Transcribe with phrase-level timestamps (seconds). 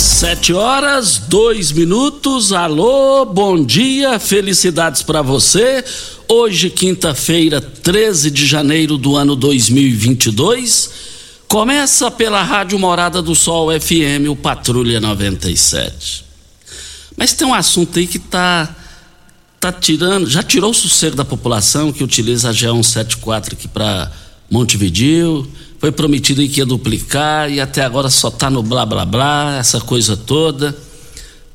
[0.00, 2.54] Sete horas, dois minutos.
[2.54, 5.84] Alô, bom dia, felicidades para você.
[6.26, 10.90] Hoje, quinta-feira, 13 de janeiro do ano 2022.
[11.46, 16.24] Começa pela Rádio Morada do Sol FM, o Patrulha 97.
[17.14, 18.74] Mas tem um assunto aí que tá
[19.60, 24.10] tá tirando, já tirou o sossego da população que utiliza a G174 aqui para
[24.50, 25.46] Montevideo
[25.80, 29.80] foi prometido que ia duplicar e até agora só está no blá blá blá, essa
[29.80, 30.76] coisa toda.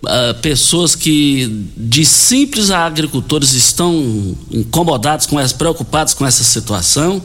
[0.04, 7.24] Uh, pessoas que de simples a agricultores estão incomodados com essa, preocupados com essa situação.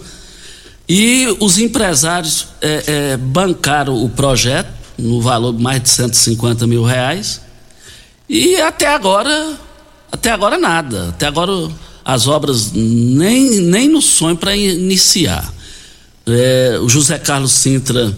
[0.86, 6.84] E os empresários é, é, bancaram o projeto no valor de mais de 150 mil
[6.84, 7.40] reais.
[8.28, 9.58] E até agora
[10.12, 11.08] até agora nada.
[11.10, 11.70] Até agora
[12.04, 15.59] as obras nem, nem no sonho para iniciar
[16.32, 18.16] é, o José Carlos Sintra,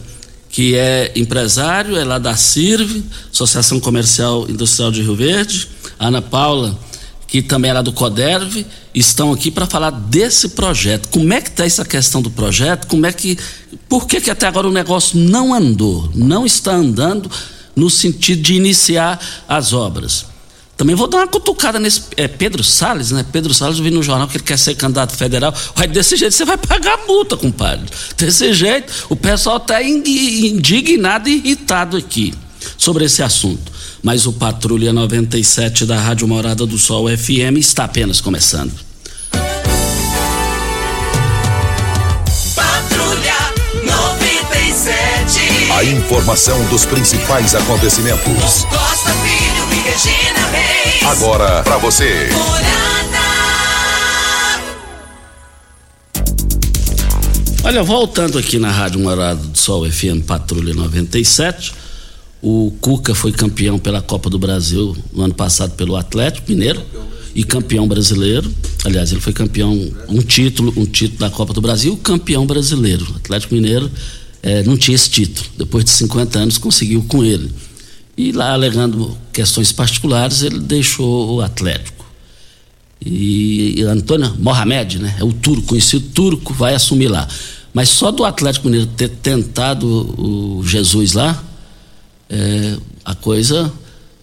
[0.49, 3.03] que é empresário, é lá da CIRV,
[3.33, 5.69] Associação Comercial Industrial de Rio Verde,
[5.99, 6.79] a Ana Paula,
[7.27, 11.09] que também é lá do CODERV, estão aqui para falar desse projeto.
[11.09, 12.87] Como é que está essa questão do projeto?
[12.87, 13.39] Como é que.
[13.89, 16.11] Por que, que até agora o negócio não andou?
[16.15, 17.31] Não está andando
[17.75, 19.19] no sentido de iniciar
[19.49, 20.27] as obras.
[20.77, 23.25] Também vou dar uma cutucada nesse é, Pedro Salles, né?
[23.31, 25.55] Pedro Salles, eu vi no jornal que ele quer ser candidato federal.
[25.77, 27.87] Vai desse jeito você vai pagar multa, compadre.
[28.17, 32.35] Desse jeito, o pessoal está indignado e irritado aqui
[32.77, 33.71] sobre esse assunto.
[34.03, 38.73] Mas o Patrulha 97 da Rádio Morada do Sol FM está apenas começando.
[42.57, 43.37] Patrulha
[43.85, 45.41] 97.
[45.73, 48.65] A informação dos principais acontecimentos.
[48.65, 49.13] Costa
[49.85, 51.03] Regina Reis.
[51.03, 52.29] Agora para você.
[57.65, 61.73] Olha, voltando aqui na Rádio Morada do Sol FM Patrulha 97,
[62.41, 66.81] o Cuca foi campeão pela Copa do Brasil no ano passado pelo Atlético Mineiro
[67.35, 68.49] e campeão brasileiro.
[68.85, 69.73] Aliás, ele foi campeão,
[70.09, 73.05] um título, um título da Copa do Brasil, campeão brasileiro.
[73.13, 73.91] O Atlético Mineiro
[74.45, 75.49] eh, não tinha esse título.
[75.59, 77.51] Depois de 50 anos conseguiu com ele.
[78.23, 82.05] E lá, alegando questões particulares, ele deixou o Atlético.
[83.05, 87.27] E, e Antônio Mohamed, né, é o turco, conhecido turco, vai assumir lá.
[87.75, 91.43] Mas só do Atlético Mineiro ter tentado o Jesus lá,
[92.31, 93.73] é, a coisa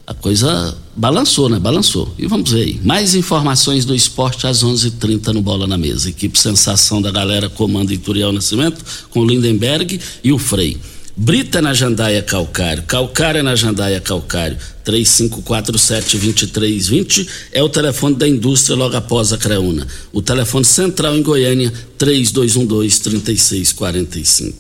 [0.08, 1.60] a coisa balançou, né?
[1.60, 2.12] Balançou.
[2.18, 2.82] E vamos ver aí.
[2.84, 6.10] Mais informações do esporte às 11:30 h 30 no Bola na Mesa.
[6.10, 10.80] Equipe Sensação da galera comanda Ituriel Nascimento com Lindenberg e o Frei.
[11.22, 18.96] Brita na Jandaia Calcário, Calcária na Jandaia Calcário, 3547-2320 é o telefone da indústria logo
[18.96, 19.86] após a Creuna.
[20.14, 24.54] O telefone central em Goiânia, 3212-3645.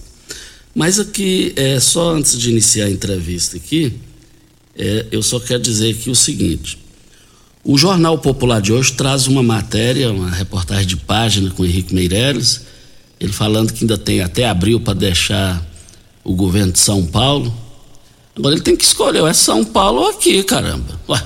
[0.75, 3.93] Mas aqui, é, só antes de iniciar a entrevista aqui,
[4.77, 6.77] é, eu só quero dizer aqui o seguinte.
[7.63, 12.63] O Jornal Popular de hoje traz uma matéria, uma reportagem de página com Henrique Meireles,
[13.17, 15.68] ele falando que ainda tem até abril para deixar
[16.23, 17.53] o governo de São Paulo.
[18.35, 20.99] Agora ele tem que escolher, é São Paulo ou aqui, caramba.
[21.09, 21.23] Ué.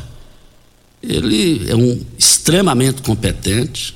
[1.01, 3.95] Ele é um extremamente competente.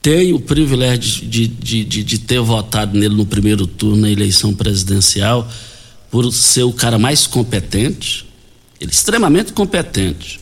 [0.00, 4.54] Tenho o privilégio de, de, de, de ter votado nele no primeiro turno na eleição
[4.54, 5.46] presidencial
[6.10, 8.26] por ser o cara mais competente.
[8.80, 10.40] Ele é extremamente competente.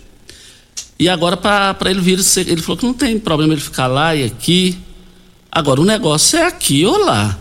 [0.99, 4.25] E agora, para ele vir, ele falou que não tem problema ele ficar lá e
[4.25, 4.79] aqui.
[5.51, 7.39] Agora, o negócio é aqui ou lá.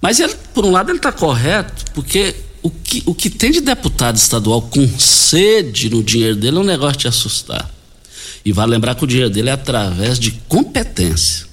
[0.00, 3.60] Mas ele, por um lado, ele está correto, porque o que, o que tem de
[3.60, 7.70] deputado estadual com sede no dinheiro dele é um negócio de assustar.
[8.44, 11.46] E vale lembrar que o dinheiro dele é através de competência.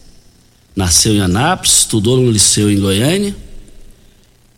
[0.75, 3.35] Nasceu em Anápolis, estudou no liceu em Goiânia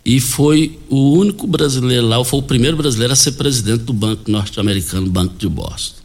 [0.05, 3.93] e foi o único brasileiro lá, ou foi o primeiro brasileiro a ser presidente do
[3.93, 5.99] Banco Norte-Americano, Banco de Boston.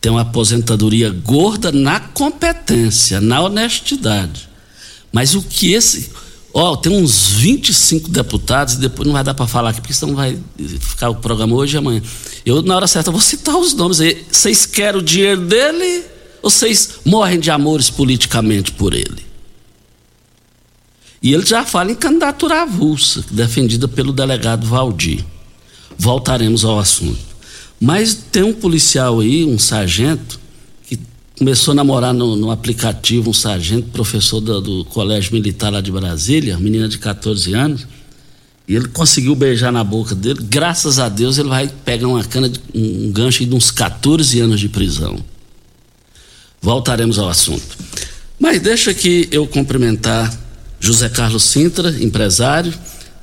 [0.00, 4.48] Tem uma aposentadoria gorda na competência, na honestidade.
[5.12, 6.10] Mas o que esse
[6.52, 9.94] Ó, oh, tem uns 25 deputados, e depois não vai dar para falar aqui, porque
[9.94, 10.36] senão vai
[10.80, 12.02] ficar o programa hoje e amanhã.
[12.44, 14.24] Eu, na hora certa, vou citar os nomes aí.
[14.30, 16.04] Vocês querem o dinheiro dele
[16.42, 19.30] ou vocês morrem de amores politicamente por ele?
[21.22, 25.24] E ele já fala em candidatura avulsa, defendida pelo delegado Valdir.
[25.96, 27.20] Voltaremos ao assunto.
[27.78, 30.39] Mas tem um policial aí, um sargento,
[31.40, 35.90] começou a namorar no, no aplicativo um sargento, professor do, do, Colégio Militar lá de
[35.90, 37.86] Brasília, menina de 14 anos,
[38.68, 40.38] e ele conseguiu beijar na boca dele.
[40.42, 44.60] Graças a Deus ele vai pegar uma cana, de, um gancho de uns 14 anos
[44.60, 45.18] de prisão.
[46.60, 47.74] Voltaremos ao assunto.
[48.38, 50.30] Mas deixa que eu cumprimentar
[50.78, 52.74] José Carlos Sintra, empresário,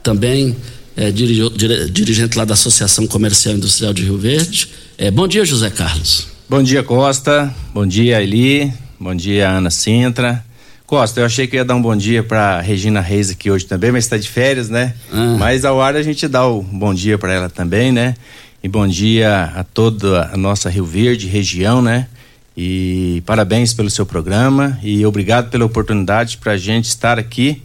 [0.01, 0.57] também
[0.95, 4.69] é, dirigente lá da Associação Comercial e Industrial de Rio Verde.
[4.97, 6.36] É, bom dia, José Carlos.
[6.49, 7.53] Bom dia, Costa.
[7.73, 8.71] Bom dia, Eli.
[8.97, 10.45] Bom dia, Ana Sintra.
[10.85, 13.91] Costa, eu achei que ia dar um bom dia para Regina Reis aqui hoje também,
[13.91, 14.93] mas está de férias, né?
[15.11, 15.35] Ah.
[15.37, 18.15] Mas ao ar a gente dá o bom dia para ela também, né?
[18.63, 22.07] E bom dia a toda a nossa Rio Verde região, né?
[22.55, 27.61] E parabéns pelo seu programa e obrigado pela oportunidade para a gente estar aqui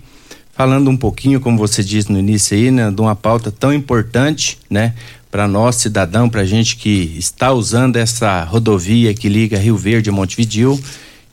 [0.52, 4.58] falando um pouquinho, como você disse no início aí, né, de uma pauta tão importante,
[4.68, 4.92] né,
[5.32, 10.12] para nós cidadão, para gente que está usando essa rodovia que liga Rio Verde a
[10.12, 10.78] Montevidil,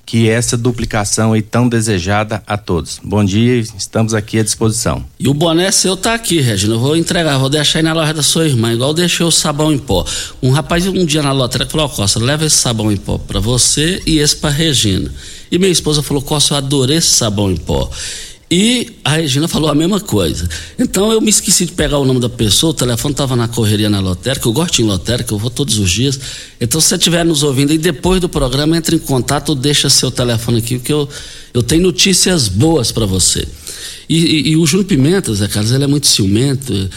[0.05, 2.99] que é essa duplicação aí tão desejada a todos.
[3.03, 5.03] Bom dia, estamos aqui à disposição.
[5.19, 6.75] E o boné seu tá aqui, Regina.
[6.75, 9.71] Eu vou entregar, vou deixar aí na loja da sua irmã, igual deixei o sabão
[9.71, 10.05] em pó.
[10.41, 13.41] Um rapaz um dia na lotérica falou: oh, Costa, leva esse sabão em pó para
[13.41, 15.13] você e esse para Regina.
[15.51, 17.91] E minha esposa falou: Costa, eu adorei esse sabão em pó.
[18.51, 20.49] E a Regina falou a mesma coisa.
[20.77, 23.89] Então eu me esqueci de pegar o nome da pessoa, o telefone estava na correria
[23.91, 26.19] na lotérica, eu gosto de lotérica, eu vou todos os dias.
[26.59, 30.09] Então se você estiver nos ouvindo e depois do programa, entre em contato deixa seu
[30.09, 31.07] telefone aqui, porque eu,
[31.53, 33.47] eu tenho notícias boas para você.
[34.07, 36.89] E, e, e, o Júnior Pimenta, Zé Carlos, ele é muito ciumento,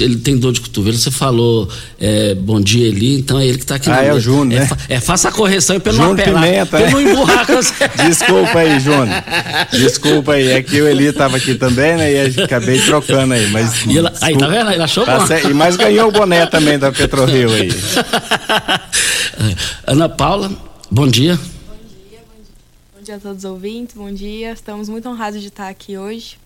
[0.00, 0.98] ele tem dor de cotovelo.
[0.98, 1.66] Você falou
[1.98, 4.64] é, bom dia, Eli, então é ele que está aqui ah, é o Júnior, é,
[4.64, 4.70] né?
[4.90, 7.72] É, faça a correção e pelo Júnior apelar, Pimenta, pelo emburrar com você.
[8.06, 9.24] Desculpa aí, Júnior.
[9.72, 12.12] Desculpa aí, é que o Eli estava aqui também, né?
[12.12, 13.86] E acabei trocando aí, mas...
[13.86, 14.70] E ela, aí, tá vendo?
[14.70, 15.26] Ele achou tá bom.
[15.26, 17.70] Certo, mas ganhou o boné também da PetroRio aí.
[19.86, 20.50] Ana Paula,
[20.90, 21.38] bom dia.
[23.08, 24.52] Dia a todos os ouvintes, bom dia.
[24.52, 26.36] Estamos muito honrados de estar aqui hoje.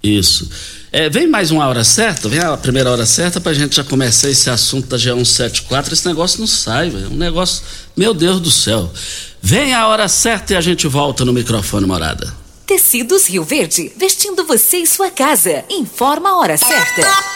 [0.00, 0.48] Isso.
[0.92, 3.82] É, vem mais uma hora certa, vem a primeira hora certa para a gente já
[3.82, 5.92] começar esse assunto da G174.
[5.92, 7.64] Esse negócio não sai, é um negócio,
[7.96, 8.88] meu Deus do céu.
[9.42, 12.32] Vem a hora certa e a gente volta no microfone morada.
[12.64, 15.64] Tecidos Rio Verde, vestindo você e sua casa.
[15.68, 17.35] Informa a hora certa.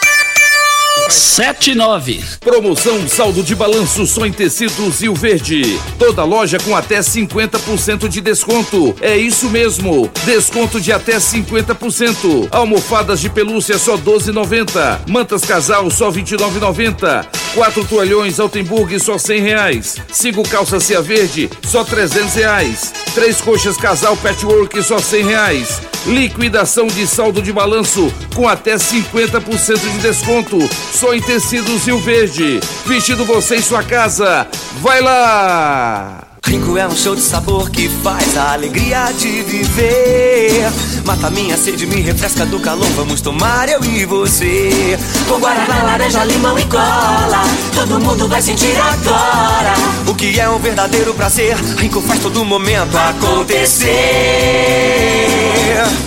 [1.09, 2.23] Sete e nove.
[2.41, 5.81] Promoção saldo de balanço só em tecidos Rio Verde.
[5.99, 8.95] Toda loja com até 50% de desconto.
[9.01, 10.11] É isso mesmo.
[10.25, 12.49] Desconto de até 50%.
[12.51, 15.09] Almofadas de pelúcia só 12,90.
[15.09, 17.27] Mantas casal só 29,90.
[17.55, 19.97] Quatro toalhões Altenburg só 100 reais.
[20.13, 22.93] Cinco calças Cia Verde só 300 reais.
[23.15, 25.83] Três coxas casal Patchwork só 100 reais.
[26.07, 30.59] Liquidação de saldo de balanço com até 50% de desconto.
[30.93, 32.61] Só em tecidos Rio Verde.
[32.85, 34.47] Vestido você em sua casa.
[34.81, 36.25] Vai lá!
[36.47, 40.69] Rico é um show de sabor que faz a alegria de viver.
[41.05, 42.89] Mata minha sede, me refresca do calor.
[42.97, 44.99] Vamos tomar eu e você.
[45.29, 47.45] Com guaraná, laranja, limão e cola.
[47.73, 49.75] Todo mundo vai sentir agora.
[50.09, 51.57] O que é um verdadeiro prazer.
[51.79, 53.91] Rico faz todo momento acontecer.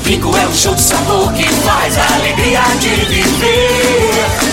[0.03, 4.52] Rico é um show de sabor que faz a alegria de viver.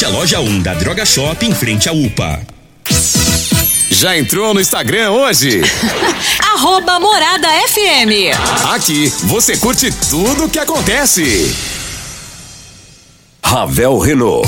[0.05, 2.41] a loja 1 da Droga Shop em frente à UPA.
[3.89, 5.61] Já entrou no Instagram hoje?
[6.55, 8.35] Arroba Morada FM.
[8.73, 11.55] Aqui você curte tudo o que acontece.
[13.43, 14.47] Ravel Renault.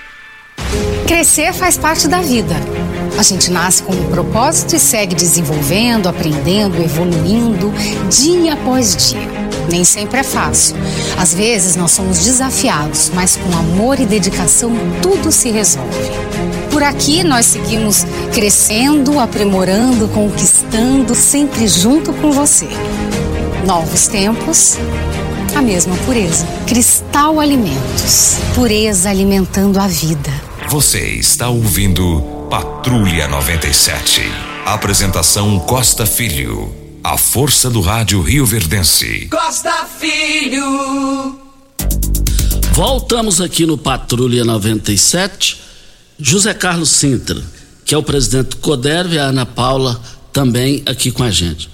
[1.07, 2.55] Crescer faz parte da vida.
[3.17, 7.71] A gente nasce com um propósito e segue desenvolvendo, aprendendo, evoluindo,
[8.09, 9.41] dia após dia.
[9.69, 10.75] Nem sempre é fácil.
[11.17, 16.11] Às vezes nós somos desafiados, mas com amor e dedicação tudo se resolve.
[16.71, 22.67] Por aqui nós seguimos crescendo, aprimorando, conquistando, sempre junto com você.
[23.65, 24.77] Novos tempos,
[25.55, 26.47] a mesma pureza.
[26.65, 28.37] Cristal Alimentos.
[28.55, 30.50] Pureza alimentando a vida.
[30.69, 34.21] Você está ouvindo Patrulha 97.
[34.65, 36.73] Apresentação Costa Filho.
[37.03, 39.27] A força do rádio Rio Verdense.
[39.29, 41.37] Costa Filho.
[42.71, 45.59] Voltamos aqui no Patrulha 97.
[46.17, 47.41] José Carlos Sintra,
[47.83, 49.99] que é o presidente do Coderv, e a Ana Paula
[50.31, 51.69] também aqui com a gente.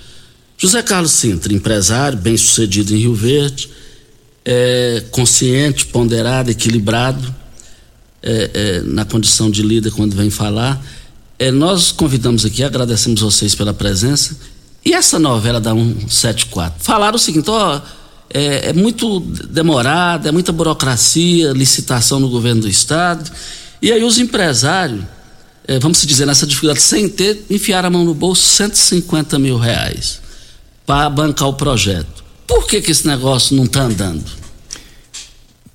[0.57, 3.69] José Carlos Sintra, empresário, bem sucedido em Rio Verde,
[4.43, 7.35] é, consciente, ponderado, equilibrado
[8.21, 10.81] é, é, na condição de líder quando vem falar.
[11.39, 14.37] É, nós convidamos aqui, agradecemos vocês pela presença.
[14.83, 16.83] E essa novela da 174?
[16.83, 17.81] Falaram o seguinte: ó,
[18.29, 23.29] é, é muito demorada, é muita burocracia, licitação no governo do Estado.
[23.81, 25.03] E aí os empresários,
[25.67, 30.19] é, vamos dizer, nessa dificuldade, sem ter, enfiaram a mão no bolso 150 mil reais
[30.85, 32.23] para bancar o projeto.
[32.47, 34.23] Por que, que esse negócio não está andando?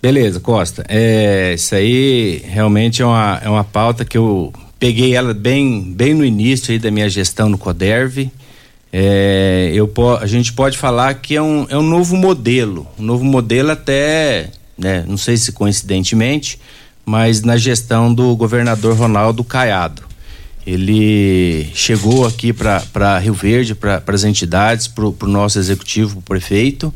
[0.02, 0.84] Beleza, Costa.
[0.88, 6.12] É, isso aí realmente é uma, é uma pauta que eu peguei ela bem, bem
[6.12, 8.28] no início aí da minha gestão no Coderv.
[8.92, 9.88] É, eu,
[10.20, 14.50] a gente pode falar que é um, é um novo modelo, um novo modelo até,
[14.76, 16.58] né, não sei se coincidentemente,
[17.06, 20.02] mas na gestão do governador Ronaldo Caiado.
[20.66, 26.92] Ele chegou aqui para Rio Verde, para as entidades, para o nosso executivo, o prefeito,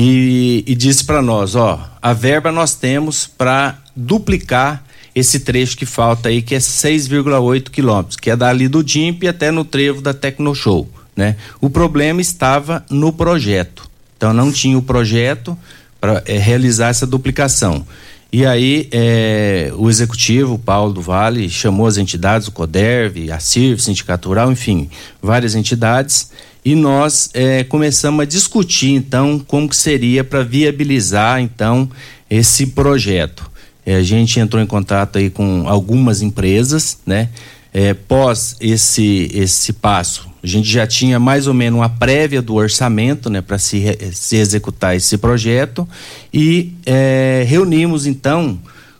[0.00, 5.84] e, e disse para nós: ó, a verba nós temos para duplicar esse trecho que
[5.84, 10.14] falta aí, que é 6,8 quilômetros, que é dali do DIMP até no trevo da
[10.14, 10.88] Tecnoshow.
[11.16, 11.34] Né?
[11.60, 13.90] O problema estava no projeto.
[14.16, 15.58] Então não tinha o projeto
[16.00, 17.84] para é, realizar essa duplicação.
[18.32, 23.82] E aí é, o executivo, Paulo do Vale, chamou as entidades, o CODERV, a CIRF,
[23.82, 24.88] Sindicato Rural, enfim,
[25.20, 26.30] várias entidades,
[26.64, 31.88] e nós é, começamos a discutir então como que seria para viabilizar então
[32.28, 33.50] esse projeto.
[33.86, 37.28] É, a gente entrou em contato aí com algumas empresas, né?
[37.72, 42.54] É, pós esse esse passo, a gente já tinha mais ou menos uma prévia do
[42.54, 45.86] orçamento, né, para se, se executar esse projeto
[46.32, 48.58] e é, reunimos então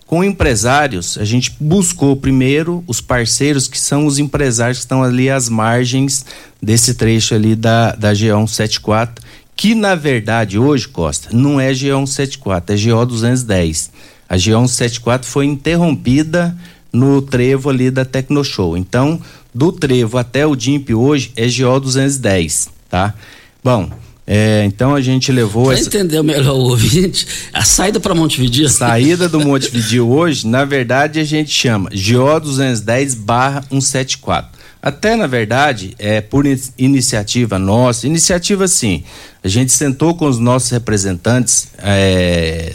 [0.08, 5.28] com empresários, a gente buscou primeiro os parceiros que são os empresários que estão ali
[5.28, 6.24] às margens
[6.62, 9.18] desse trecho ali da, da GO174,
[9.54, 13.90] que na verdade hoje, Costa, não é GO174, é GO210.
[14.26, 16.56] A GO174 foi interrompida
[16.90, 18.78] no trevo ali da Tecnoshow.
[18.78, 19.20] Então,
[19.54, 23.12] do trevo até o DIMP hoje é GO210, tá?
[23.62, 23.90] Bom,
[24.30, 25.64] é, então a gente levou.
[25.64, 25.88] Para essa...
[25.88, 28.68] entender melhor o ouvinte, a saída para Montevideo.
[28.68, 34.58] Saída do Montevideo hoje, na verdade, a gente chama GO 210 barra 174.
[34.82, 36.44] Até na verdade, é por
[36.76, 39.02] iniciativa nossa, iniciativa sim.
[39.42, 42.75] A gente sentou com os nossos representantes é,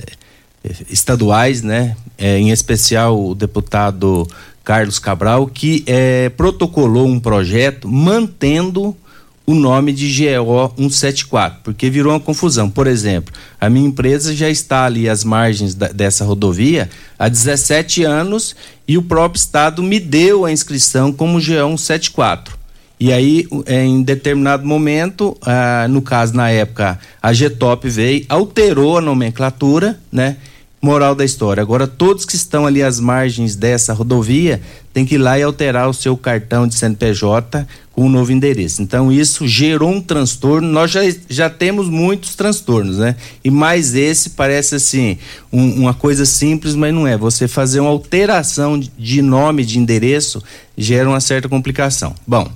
[0.90, 1.96] estaduais, né?
[2.18, 4.28] É, em especial o deputado
[4.64, 8.98] Carlos Cabral, que é, protocolou um projeto mantendo
[9.46, 12.70] o nome de GO 174, porque virou uma confusão.
[12.70, 18.04] Por exemplo, a minha empresa já está ali às margens da, dessa rodovia há 17
[18.04, 18.56] anos
[18.88, 22.64] e o próprio estado me deu a inscrição como GO 174.
[23.00, 28.98] E aí, é, em determinado momento, ah, no caso, na época, a Getop veio, alterou
[28.98, 30.38] a nomenclatura, né?
[30.84, 31.64] Moral da história.
[31.64, 34.60] Agora, todos que estão ali às margens dessa rodovia
[34.94, 38.34] têm que ir lá e alterar o seu cartão de CNPJ com o um novo
[38.34, 38.82] endereço.
[38.82, 40.68] Então, isso gerou um transtorno.
[40.68, 41.00] Nós já,
[41.30, 43.16] já temos muitos transtornos, né?
[43.42, 45.18] E mais esse parece assim,
[45.54, 47.18] um, uma coisa simples, mas não é.
[47.18, 50.44] Você fazer uma alteração de nome, de endereço,
[50.78, 52.14] gera uma certa complicação.
[52.28, 52.52] Bom,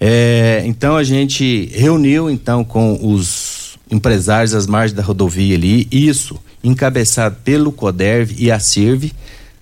[0.00, 6.38] é, então a gente reuniu então com os empresários às margens da rodovia ali, isso
[6.68, 9.12] encabeçado pelo CODERV e a CIRV.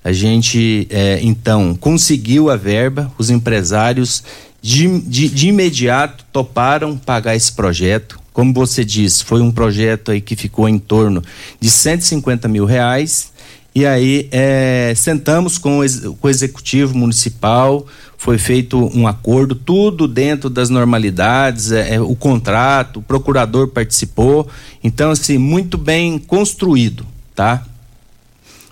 [0.02, 4.22] A gente é, então conseguiu a verba, os empresários
[4.60, 8.18] de, de, de, imediato toparam pagar esse projeto.
[8.32, 11.22] Como você disse, foi um projeto aí que ficou em torno
[11.60, 13.32] de 150 mil reais.
[13.74, 15.80] E aí é, sentamos com
[16.20, 17.86] com o executivo municipal,
[18.24, 24.48] foi feito um acordo, tudo dentro das normalidades, é, é, o contrato, o procurador participou,
[24.82, 27.04] então assim, muito bem construído,
[27.34, 27.62] tá?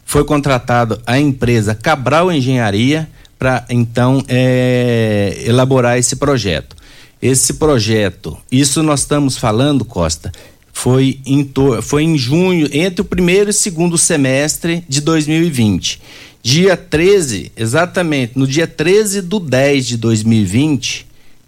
[0.07, 3.07] Foi contratado a empresa Cabral Engenharia
[3.39, 6.75] para então é, elaborar esse projeto.
[7.21, 10.33] Esse projeto, isso nós estamos falando, Costa,
[10.73, 11.47] foi em,
[11.83, 16.01] foi em junho, entre o primeiro e segundo semestre de 2020.
[16.45, 21.07] Dia 13, exatamente, no dia 13 do 10 de 2020,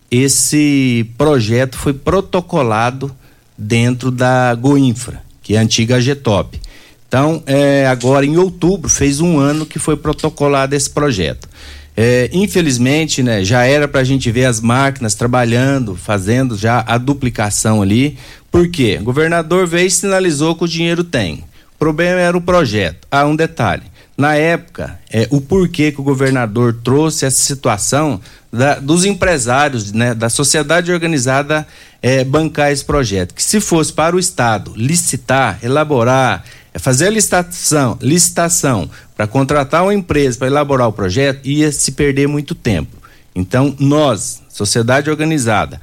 [0.08, 3.10] esse projeto foi protocolado
[3.58, 6.60] dentro da Goinfra, que é a antiga Getop.
[7.08, 11.48] Então, é, agora em outubro, fez um ano que foi protocolado esse projeto.
[11.96, 16.98] É, infelizmente, né, já era para a gente ver as máquinas trabalhando, fazendo já a
[16.98, 18.16] duplicação ali.
[18.48, 18.98] Por quê?
[19.00, 21.42] O governador veio e sinalizou que o dinheiro tem.
[21.74, 23.08] O problema era o projeto.
[23.10, 28.20] Ah, um detalhe na época, é, o porquê que o governador trouxe essa situação
[28.52, 31.66] da, dos empresários, né, da sociedade organizada
[32.00, 33.34] é, bancar esse projeto.
[33.34, 39.82] Que se fosse para o Estado licitar, elaborar, é, fazer a licitação, licitação para contratar
[39.82, 42.96] uma empresa para elaborar o projeto, ia se perder muito tempo.
[43.34, 45.80] Então, nós, sociedade organizada,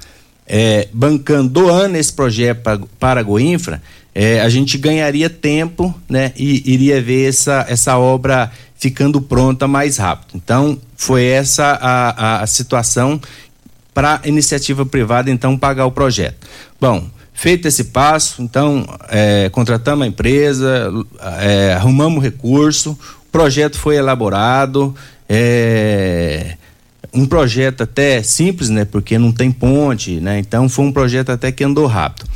[0.47, 2.61] é, bancando, doando esse projeto
[2.99, 3.81] para, a Goinfra,
[4.13, 6.33] é, a gente ganharia tempo, né?
[6.35, 10.31] E iria ver essa, essa obra ficando pronta mais rápido.
[10.35, 13.21] Então, foi essa a, a, a situação
[13.93, 16.47] para a iniciativa privada, então, pagar o projeto.
[16.79, 20.91] Bom, feito esse passo, então, é, contratamos a empresa,
[21.39, 24.95] é, arrumamos recurso, o projeto foi elaborado,
[25.29, 26.57] é,
[27.13, 28.85] um projeto até simples, né?
[28.85, 30.39] Porque não tem ponte, né?
[30.39, 32.30] Então, foi um projeto até que andou rápido.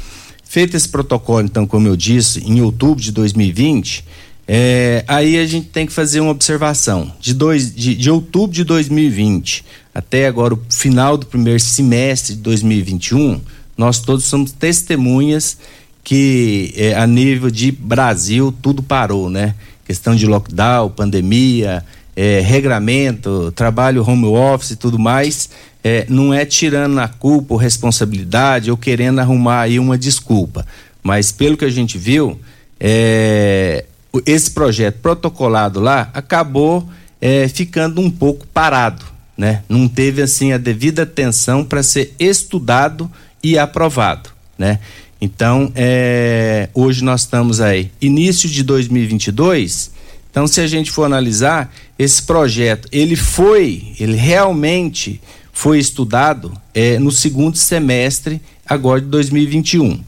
[0.46, 4.06] Feito esse protocolo, então, como eu disse, em outubro de 2020,
[4.48, 7.12] é, aí a gente tem que fazer uma observação.
[7.20, 12.42] De, dois, de, de outubro de 2020 até agora o final do primeiro semestre de
[12.42, 13.40] 2021,
[13.78, 15.58] nós todos somos testemunhas
[16.04, 19.56] que é, a nível de Brasil tudo parou, né?
[19.86, 25.50] Questão de lockdown, pandemia, é, regramento, trabalho home office e tudo mais
[25.86, 30.66] é, não é tirando a culpa ou responsabilidade ou querendo arrumar aí uma desculpa.
[31.04, 32.40] Mas pelo que a gente viu,
[32.80, 33.86] é,
[34.26, 36.90] esse projeto protocolado lá acabou
[37.22, 39.06] é, ficando um pouco parado,
[39.38, 39.62] né?
[39.70, 43.10] Não teve assim a devida atenção para ser estudado
[43.44, 44.80] e aprovado, né?
[45.22, 49.92] Então, é, hoje nós estamos aí, início de 2022.
[50.32, 55.22] Então, se a gente for analisar, esse projeto, ele foi, ele realmente
[55.56, 60.04] foi estudado é, no segundo semestre agora de 2021.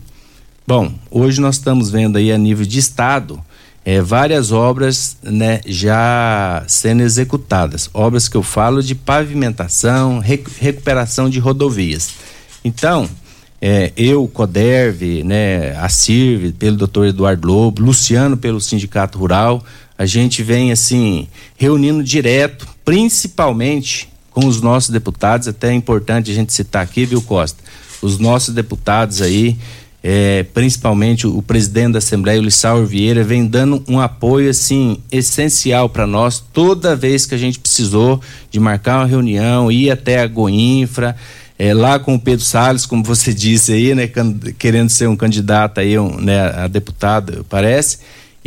[0.68, 3.42] Bom, hoje nós estamos vendo aí a nível de estado
[3.86, 7.90] é, várias obras né, já sendo executadas.
[7.94, 12.10] Obras que eu falo de pavimentação, rec recuperação de rodovias.
[12.62, 13.10] Então,
[13.62, 19.64] é, eu, Coderv, né, a CIRV, pelo doutor Eduardo Lobo, Luciano pelo Sindicato Rural,
[19.98, 26.34] a gente vem assim, reunindo direto, principalmente com os nossos deputados, até é importante a
[26.36, 27.58] gente citar aqui, viu, Costa?
[28.04, 29.58] Os nossos deputados aí,
[30.04, 35.90] é, principalmente o, presidente da Assembleia, o Lissau Vieira, vem dando um apoio assim essencial
[35.90, 38.22] para nós toda vez que a gente precisou
[38.52, 41.16] de marcar uma reunião, ir até a Goinfra,
[41.58, 44.08] é, lá com o Pedro Salles, como você disse aí, né,
[44.60, 47.98] querendo ser um candidato aí, um, né, a deputado, parece.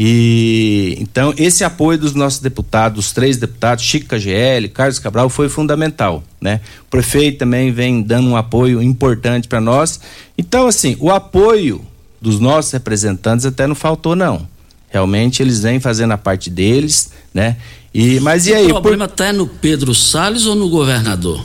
[0.02, 5.50] E então esse apoio dos nossos deputados, os três deputados, Chico KGL, Carlos Cabral, foi
[5.50, 6.62] fundamental, né?
[6.86, 10.00] O prefeito também vem dando um apoio importante para nós.
[10.38, 11.84] Então assim, o apoio
[12.18, 14.48] dos nossos representantes até não faltou não.
[14.88, 17.58] Realmente eles vêm fazendo a parte deles, né?
[17.92, 18.68] E mas e aí?
[18.68, 19.34] O problema está por...
[19.34, 21.44] no Pedro Salles ou no governador?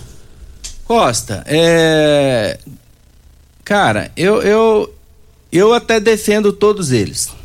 [0.85, 2.57] Costa, é
[3.65, 4.95] cara, eu eu
[5.51, 7.35] eu até defendo todos eles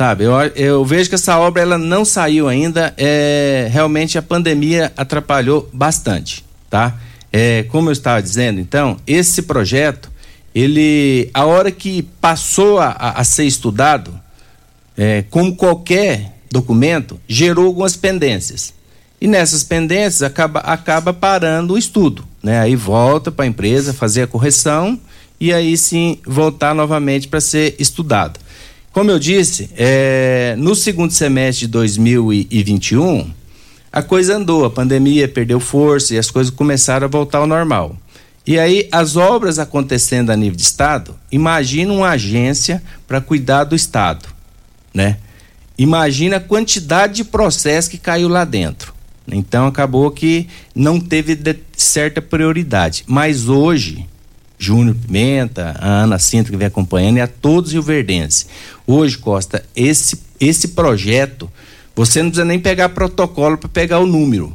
[0.00, 0.24] sabe?
[0.24, 5.68] Eu, eu vejo que essa obra ela não saiu ainda, é, realmente a pandemia atrapalhou
[5.74, 6.96] bastante, tá?
[7.30, 10.10] É, como eu estava dizendo, então, esse projeto,
[10.54, 14.18] ele, a hora que passou a, a ser estudado,
[14.96, 18.72] é, como qualquer documento, gerou algumas pendências.
[19.20, 22.58] E nessas pendências acaba, acaba parando o estudo, né?
[22.58, 24.98] Aí volta para a empresa fazer a correção
[25.38, 28.40] e aí sim voltar novamente para ser estudado.
[28.92, 33.30] Como eu disse, é, no segundo semestre de 2021,
[33.92, 37.96] a coisa andou, a pandemia perdeu força e as coisas começaram a voltar ao normal.
[38.44, 43.76] E aí, as obras acontecendo a nível de Estado, imagina uma agência para cuidar do
[43.76, 44.28] Estado,
[44.92, 45.18] né?
[45.78, 48.92] Imagina a quantidade de processo que caiu lá dentro.
[49.30, 51.38] Então, acabou que não teve
[51.76, 53.04] certa prioridade.
[53.06, 54.06] Mas hoje,
[54.60, 58.44] Júnior Pimenta, a Ana Cinta que vem acompanhando e a todos o Verdense.
[58.86, 61.50] Hoje, Costa, esse, esse projeto,
[61.96, 64.54] você não precisa nem pegar protocolo para pegar o número.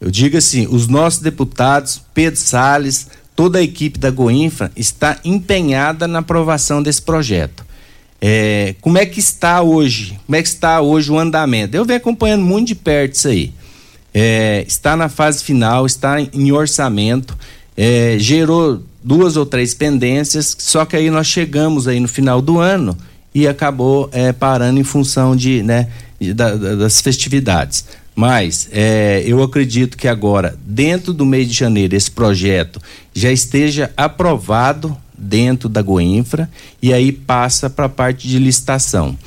[0.00, 6.06] Eu digo assim, os nossos deputados, Pedro Salles, toda a equipe da Goinfra está empenhada
[6.06, 7.64] na aprovação desse projeto.
[8.20, 10.16] É, como é que está hoje?
[10.24, 11.76] Como é que está hoje o andamento?
[11.76, 13.52] Eu venho acompanhando muito de perto isso aí.
[14.14, 17.36] É, está na fase final, está em orçamento,
[17.76, 22.58] é, gerou duas ou três pendências, só que aí nós chegamos aí no final do
[22.58, 22.96] ano
[23.34, 25.88] e acabou é, parando em função de, né,
[26.34, 27.84] da, das festividades.
[28.14, 32.80] Mas é, eu acredito que agora, dentro do mês de janeiro, esse projeto
[33.12, 36.48] já esteja aprovado dentro da Goinfra
[36.80, 39.18] e aí passa para a parte de licitação.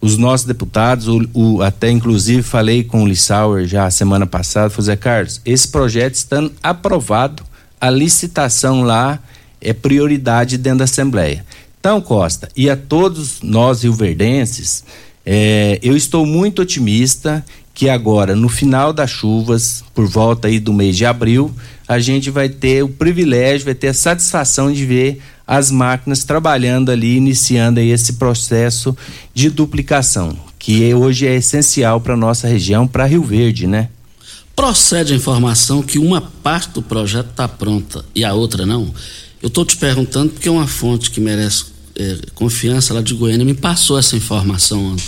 [0.00, 4.96] Os nossos deputados, o, o, até inclusive falei com o Lissauer já semana passada, falei,
[4.96, 7.42] Carlos, esse projeto estando aprovado,
[7.80, 9.18] a licitação lá
[9.60, 11.44] é prioridade dentro da Assembleia.
[11.78, 14.84] Então, Costa, e a todos nós rioverdenses,
[15.24, 20.72] é, eu estou muito otimista que agora, no final das chuvas, por volta aí do
[20.72, 21.54] mês de abril,
[21.86, 26.90] a gente vai ter o privilégio, vai ter a satisfação de ver as máquinas trabalhando
[26.90, 28.96] ali, iniciando aí esse processo
[29.34, 33.90] de duplicação, que hoje é essencial para nossa região, para Rio Verde, né?
[34.56, 38.92] Procede a informação que uma parte do projeto está pronta e a outra não?
[39.42, 43.52] Eu estou te perguntando porque uma fonte que merece é, confiança lá de Goiânia me
[43.52, 45.04] passou essa informação ontem.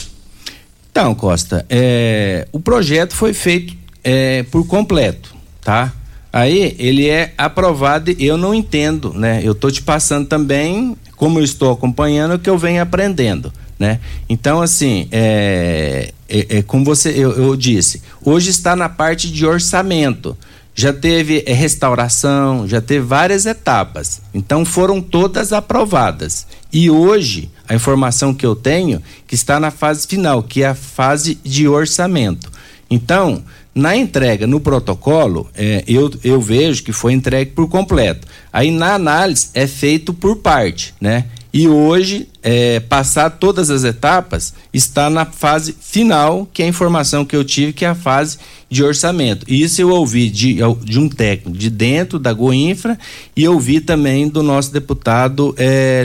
[0.90, 5.94] Então, Costa, é, o projeto foi feito é, por completo, tá?
[6.30, 9.40] Aí ele é aprovado e eu não entendo, né?
[9.42, 14.00] Eu estou te passando também, como eu estou acompanhando, o que eu venho aprendendo né?
[14.28, 19.46] Então, assim, é, é, é como você, eu, eu, disse, hoje está na parte de
[19.46, 20.36] orçamento.
[20.74, 24.20] Já teve é, restauração, já teve várias etapas.
[24.32, 26.46] Então, foram todas aprovadas.
[26.72, 30.74] E hoje, a informação que eu tenho, que está na fase final, que é a
[30.74, 32.52] fase de orçamento.
[32.90, 33.42] Então,
[33.74, 38.26] na entrega, no protocolo, é, eu, eu vejo que foi entregue por completo.
[38.52, 41.26] Aí na análise é feito por parte, né?
[41.52, 47.22] E hoje, é, passar todas as etapas, está na fase final, que é a informação
[47.22, 48.38] que eu tive, que é a fase
[48.70, 49.44] de orçamento.
[49.46, 52.98] Isso eu ouvi de, de um técnico de dentro da Goinfra
[53.36, 56.02] e ouvi também do nosso deputado é,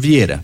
[0.00, 0.42] Vieira.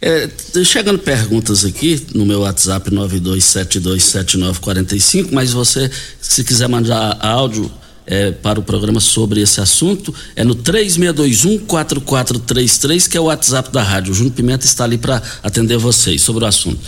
[0.00, 0.30] É,
[0.64, 5.90] chegando perguntas aqui no meu WhatsApp 92727945, mas você,
[6.20, 7.68] se quiser mandar áudio,
[8.06, 13.82] é, para o programa sobre esse assunto é no 3621-4433, que é o WhatsApp da
[13.82, 14.12] rádio.
[14.12, 16.78] O Júnior Pimenta está ali para atender vocês sobre o assunto.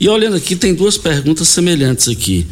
[0.00, 2.46] E olhando aqui, tem duas perguntas semelhantes aqui.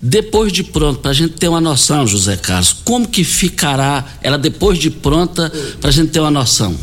[0.00, 4.38] Depois de pronto, para a gente ter uma noção, José Carlos, como que ficará ela
[4.38, 6.76] depois de pronta, para a gente ter uma noção,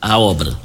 [0.00, 0.58] a obra?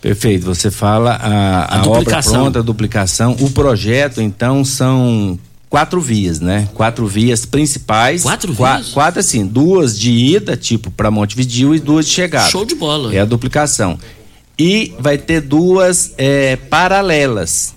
[0.00, 3.36] Perfeito, você fala a, a, a obra pronta, a duplicação.
[3.40, 6.68] O projeto, então, são quatro vias, né?
[6.74, 8.22] Quatro vias principais.
[8.22, 8.88] Quatro vias?
[8.88, 12.48] Quatro, assim, duas de ida, tipo para Montevideo, e duas de chegada.
[12.50, 13.14] Show de bola.
[13.14, 13.98] É a duplicação.
[14.58, 17.74] E vai ter duas é, paralelas,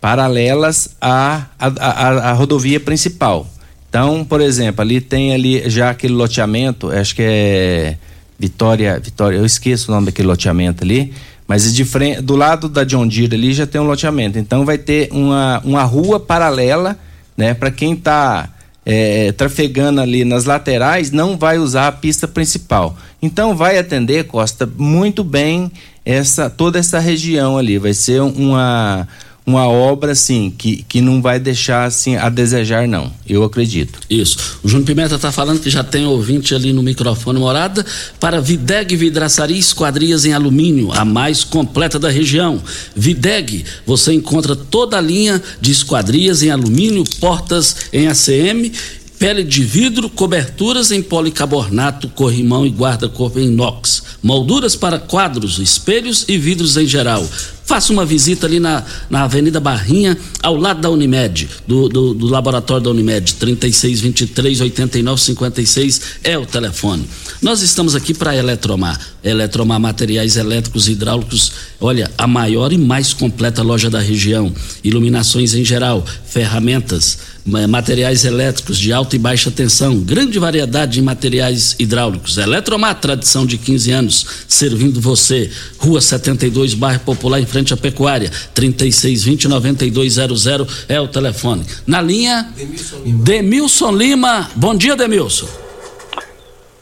[0.00, 3.48] paralelas à, à, à, à, rodovia principal.
[3.88, 7.96] Então, por exemplo, ali tem ali já aquele loteamento, acho que é
[8.38, 11.12] Vitória, Vitória, eu esqueço o nome daquele loteamento ali,
[11.46, 14.38] Mas de frente, do lado da John Deere ali já tem um loteamento.
[14.38, 16.98] Então vai ter uma, uma rua paralela,
[17.36, 17.54] né?
[17.54, 18.48] Para quem está
[18.84, 22.96] é, trafegando ali nas laterais, não vai usar a pista principal.
[23.22, 25.70] Então vai atender, Costa, muito bem
[26.04, 27.78] essa toda essa região ali.
[27.78, 29.08] Vai ser uma
[29.46, 33.98] uma obra assim que, que não vai deixar assim a desejar não, eu acredito.
[34.08, 34.58] Isso.
[34.62, 37.84] O Júnior Pimenta está falando que já tem ouvinte ali no microfone morada
[38.18, 42.62] para Videg Vidraçaria Esquadrias em Alumínio, a mais completa da região.
[42.96, 48.72] Videg, você encontra toda a linha de esquadrias em alumínio, portas em ACM
[49.18, 56.24] pele de vidro, coberturas em policarbonato, corrimão e guarda-corpo em inox, molduras para quadros, espelhos
[56.28, 57.26] e vidros em geral.
[57.64, 62.26] Faça uma visita ali na, na Avenida Barrinha, ao lado da Unimed, do, do, do
[62.26, 67.08] laboratório da Unimed, 3623 8956 é o telefone.
[67.40, 69.00] Nós estamos aqui para Eletromar.
[69.22, 74.52] Eletromar Materiais Elétricos e Hidráulicos, olha, a maior e mais completa loja da região.
[74.82, 81.74] Iluminações em geral, ferramentas materiais elétricos de alta e baixa tensão, grande variedade de materiais
[81.78, 82.38] hidráulicos.
[82.38, 85.50] Eletromar, tradição de 15 anos, servindo você.
[85.78, 88.30] Rua 72, bairro Popular, em frente à Pecuária.
[88.54, 91.66] 3620-9200 é o telefone.
[91.86, 93.24] Na linha, Demilson Lima.
[93.24, 94.50] Demilson Lima.
[94.56, 95.46] Bom dia, Demilson.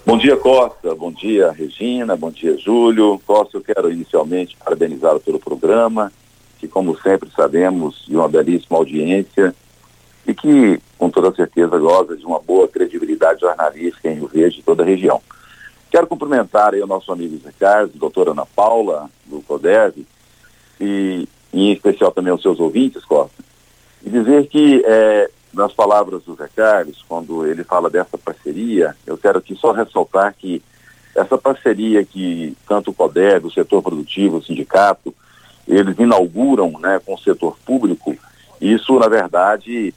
[0.06, 0.94] Bom dia, Costa.
[0.94, 2.14] Bom dia, Regina.
[2.16, 3.20] Bom dia, Júlio.
[3.26, 6.12] Costa, eu quero inicialmente parabenizá-lo pelo programa,
[6.60, 9.52] que, como sempre sabemos, de uma belíssima audiência
[10.26, 14.62] e que, com toda certeza, goza de uma boa credibilidade jornalística em Rio Verde e
[14.62, 15.20] toda a região.
[15.90, 20.06] Quero cumprimentar aí o nosso amigo Zé Carlos, doutora Ana Paula, do CODEV,
[20.80, 23.42] e em especial também aos seus ouvintes, Costa,
[24.04, 29.18] e dizer que, é, nas palavras do Zé Carlos, quando ele fala dessa parceria, eu
[29.18, 30.62] quero aqui só ressaltar que
[31.14, 35.14] essa parceria que tanto o CODEV, o setor produtivo, o sindicato,
[35.68, 38.16] eles inauguram né, com o setor público,
[38.60, 39.92] isso, na verdade,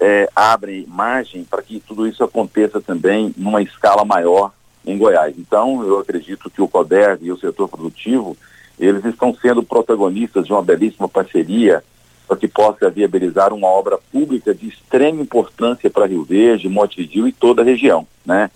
[0.00, 4.52] é, abre margem para que tudo isso aconteça também numa escala maior
[4.84, 5.34] em Goiás.
[5.38, 8.36] Então, eu acredito que o CODERV e o setor produtivo,
[8.78, 11.82] eles estão sendo protagonistas de uma belíssima parceria
[12.28, 17.32] para que possa viabilizar uma obra pública de extrema importância para Rio Verde, Montevideo e
[17.32, 18.50] toda a região, né?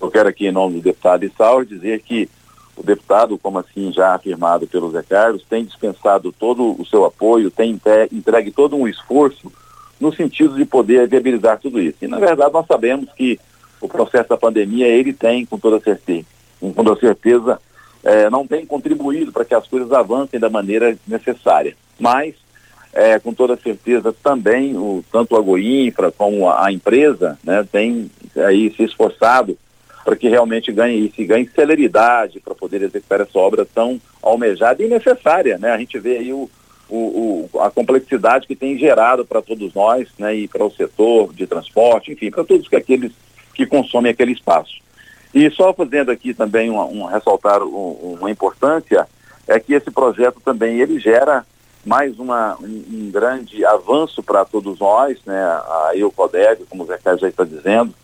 [0.00, 2.28] Eu quero aqui, em nome do deputado Issaur, dizer que
[2.76, 7.50] o deputado, como assim já afirmado pelo Zé Carlos, tem dispensado todo o seu apoio,
[7.50, 7.78] tem
[8.10, 9.52] entregue todo um esforço
[10.00, 11.98] no sentido de poder viabilizar tudo isso.
[12.02, 13.38] E, na verdade, nós sabemos que
[13.80, 16.26] o processo da pandemia, ele tem, com toda certeza,
[16.60, 17.60] com toda certeza
[18.04, 21.76] é, não tem contribuído para que as coisas avancem da maneira necessária.
[21.98, 22.34] Mas,
[22.92, 28.10] é, com toda certeza, também, o, tanto a Goinfra como a, a empresa, né, tem
[28.36, 29.56] aí se esforçado
[30.04, 34.88] para que realmente ganhe se ganhe celeridade para poder executar essa obra tão almejada e
[34.88, 35.70] necessária, né?
[35.70, 36.50] A gente vê aí o,
[36.94, 41.32] o, o, a complexidade que tem gerado para todos nós, né, e para o setor
[41.32, 43.12] de transporte, enfim, para todos aqueles
[43.54, 44.82] que consomem aquele espaço.
[45.34, 49.08] E só fazendo aqui também um, um ressaltar um, uma importância
[49.48, 51.46] é que esse projeto também ele gera
[51.84, 56.98] mais uma, um, um grande avanço para todos nós, né, a EUCODEG, como o Zé
[56.98, 57.94] Caio já está dizendo,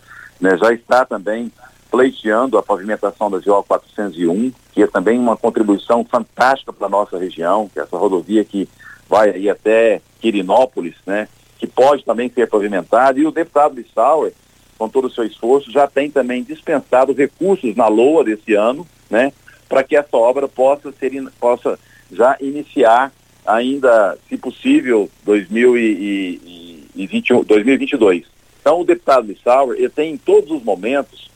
[0.40, 1.52] né, já está também
[1.90, 7.18] pleiteando a pavimentação da GO 401, que é também uma contribuição fantástica para a nossa
[7.18, 8.68] região, que é essa rodovia que
[9.08, 14.32] vai aí até Quirinópolis, né, que pode também ser pavimentada, e o deputado Lissauer,
[14.76, 19.32] com todo o seu esforço, já tem também dispensado recursos na LOA desse ano, né,
[19.68, 21.78] para que essa obra possa ser possa
[22.10, 23.12] já iniciar
[23.46, 28.24] ainda, se possível, 2021, 2022.
[28.60, 31.28] Então, o deputado Lissauer, ele tem em todos os momentos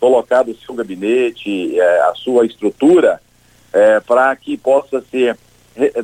[0.00, 3.20] colocado o seu gabinete, é, a sua estrutura,
[3.72, 5.36] é, para que possa ser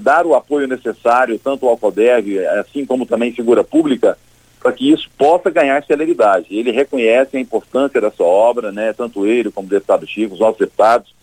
[0.00, 4.16] dar o apoio necessário, tanto ao CODEV, assim como também figura pública,
[4.61, 6.46] para que isso possa ganhar celeridade.
[6.50, 10.59] Ele reconhece a importância dessa obra, né, tanto ele como o deputado Chico, os nossos
[10.59, 11.14] deputados,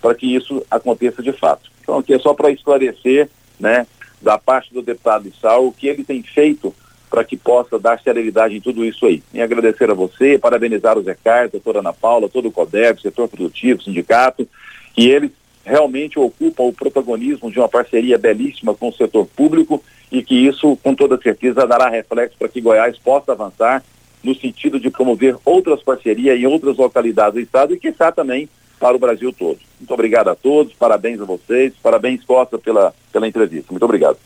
[0.00, 1.70] para que isso aconteça de fato.
[1.82, 3.28] Então, aqui é só para esclarecer,
[3.58, 3.86] né,
[4.20, 6.74] da parte do deputado Sal, o que ele tem feito
[7.10, 9.22] para que possa dar celeridade em tudo isso aí.
[9.32, 13.28] E agradecer a você, parabenizar o Zé Carlos, doutora Ana Paula, todo o CODEV, setor
[13.28, 14.48] produtivo, sindicato,
[14.94, 15.30] que eles
[15.66, 20.78] realmente ocupam o protagonismo de uma parceria belíssima com o setor público e que isso,
[20.80, 23.82] com toda certeza, dará reflexo para que Goiás possa avançar
[24.22, 28.48] no sentido de promover outras parcerias em outras localidades do estado e, quiçá, também
[28.78, 29.58] para o Brasil todo.
[29.80, 33.66] Muito obrigado a todos, parabéns a vocês, parabéns Costa pela, pela entrevista.
[33.70, 34.18] Muito obrigado.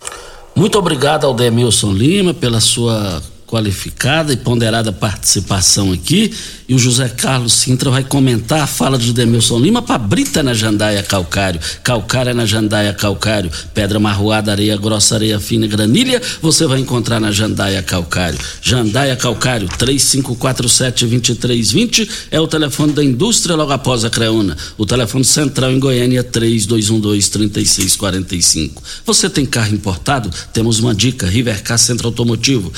[0.55, 6.32] Muito obrigado ao Demilson Lima pela sua qualificada e ponderada participação aqui.
[6.68, 10.54] E o José Carlos Sintra vai comentar a fala de Demilson Lima para Brita na
[10.54, 16.78] Jandaia Calcário, Calcária na Jandaia Calcário, Pedra Marroada, Areia Grossa, Areia Fina, Granilha, você vai
[16.78, 18.38] encontrar na Jandaia Calcário.
[18.62, 24.56] Jandaia Calcário, 3547-2320 é o telefone da indústria logo após a Creuna.
[24.78, 28.74] O telefone central em Goiânia é 3212-3645.
[29.04, 30.30] Você tem carro importado?
[30.52, 32.72] Temos uma dica: Rivercar Centro Automotivo,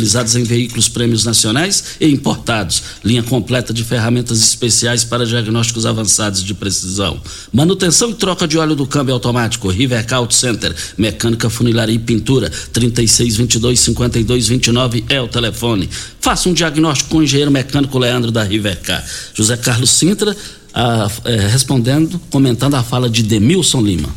[0.00, 2.82] especializados em veículos prêmios nacionais e importados.
[3.04, 7.20] Linha completa de ferramentas especiais para diagnósticos avançados de precisão.
[7.52, 9.68] Manutenção e troca de óleo do câmbio automático.
[9.68, 10.74] Rivercar Auto Center.
[10.96, 12.50] Mecânica, funilaria e pintura.
[12.72, 15.88] 3622-5229 é o telefone.
[16.20, 19.04] Faça um diagnóstico com o engenheiro mecânico Leandro da Rivercar.
[19.34, 20.36] José Carlos Sintra.
[20.72, 24.08] Ah, é, respondendo, comentando a fala de Demilson Lima.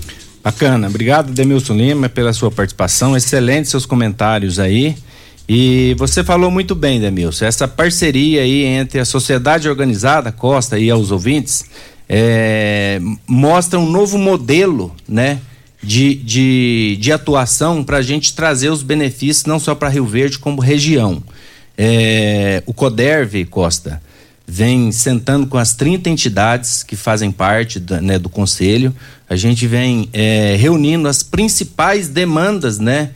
[0.44, 4.96] Bacana, obrigado Demilson Lima pela sua participação, excelentes seus comentários aí.
[5.48, 10.90] E você falou muito bem, Demilson, essa parceria aí entre a sociedade organizada, Costa e
[10.90, 11.66] aos ouvintes,
[12.08, 15.40] é, mostra um novo modelo, né?
[15.82, 20.40] De, de, de atuação para a gente trazer os benefícios não só para Rio Verde
[20.40, 21.22] como região.
[21.78, 24.02] É, o CODERV, Costa,
[24.48, 28.96] vem sentando com as 30 entidades que fazem parte né, do conselho.
[29.30, 33.10] A gente vem é, reunindo as principais demandas, né?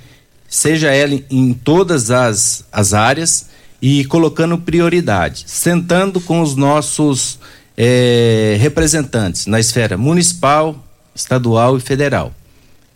[0.47, 3.47] Seja ela em todas as, as áreas
[3.81, 7.39] e colocando prioridade, sentando com os nossos
[7.75, 10.83] é, representantes na esfera municipal,
[11.13, 12.33] estadual e federal.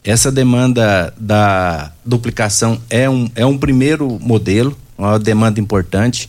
[0.04, 6.28] Essa demanda da duplicação é um, é um primeiro modelo, uma demanda importante.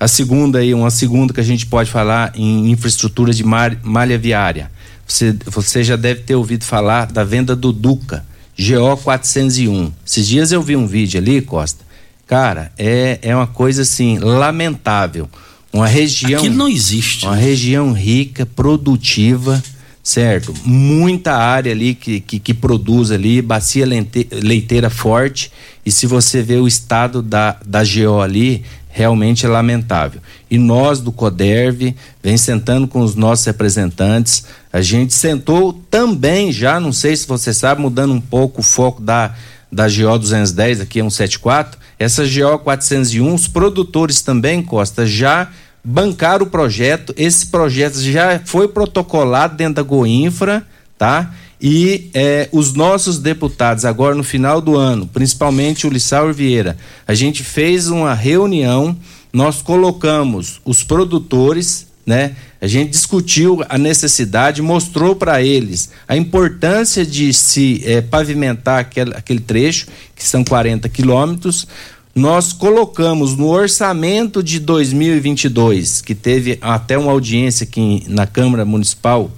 [0.00, 4.70] A segunda aí, uma segunda que a gente pode falar em infraestrutura de malha viária.
[5.06, 8.24] Você, você já deve ter ouvido falar da venda do Duca
[8.58, 9.92] GO 401.
[10.06, 11.84] Esses dias eu vi um vídeo ali, Costa.
[12.26, 15.28] Cara, é, é uma coisa assim, lamentável.
[15.72, 16.40] Uma região.
[16.40, 17.24] Aqui não existe.
[17.24, 19.62] Uma região rica, produtiva,
[20.02, 20.54] certo?
[20.64, 25.50] Muita área ali que, que, que produz ali, bacia leiteira forte.
[25.84, 30.20] E se você vê o estado da, da GO ali, realmente lamentável.
[30.50, 36.78] E nós do CODERV, vem sentando com os nossos representantes, a gente sentou também já,
[36.78, 39.34] não sei se você sabe, mudando um pouco o foco da,
[39.70, 45.48] da GO 210, aqui é 174, essa GO 401, os produtores também, Costa, já
[45.82, 50.66] bancaram o projeto, esse projeto já foi protocolado dentro da Goinfra,
[50.98, 51.34] tá?
[51.62, 57.14] E eh, os nossos deputados, agora no final do ano, principalmente o Lissau Vieira, a
[57.14, 58.96] gente fez uma reunião,
[59.32, 62.34] nós colocamos os produtores, né?
[62.60, 69.14] A gente discutiu a necessidade, mostrou para eles a importância de se eh, pavimentar aquele,
[69.14, 71.68] aquele trecho, que são 40 quilômetros.
[72.12, 79.30] Nós colocamos no orçamento de 2022, que teve até uma audiência aqui na Câmara Municipal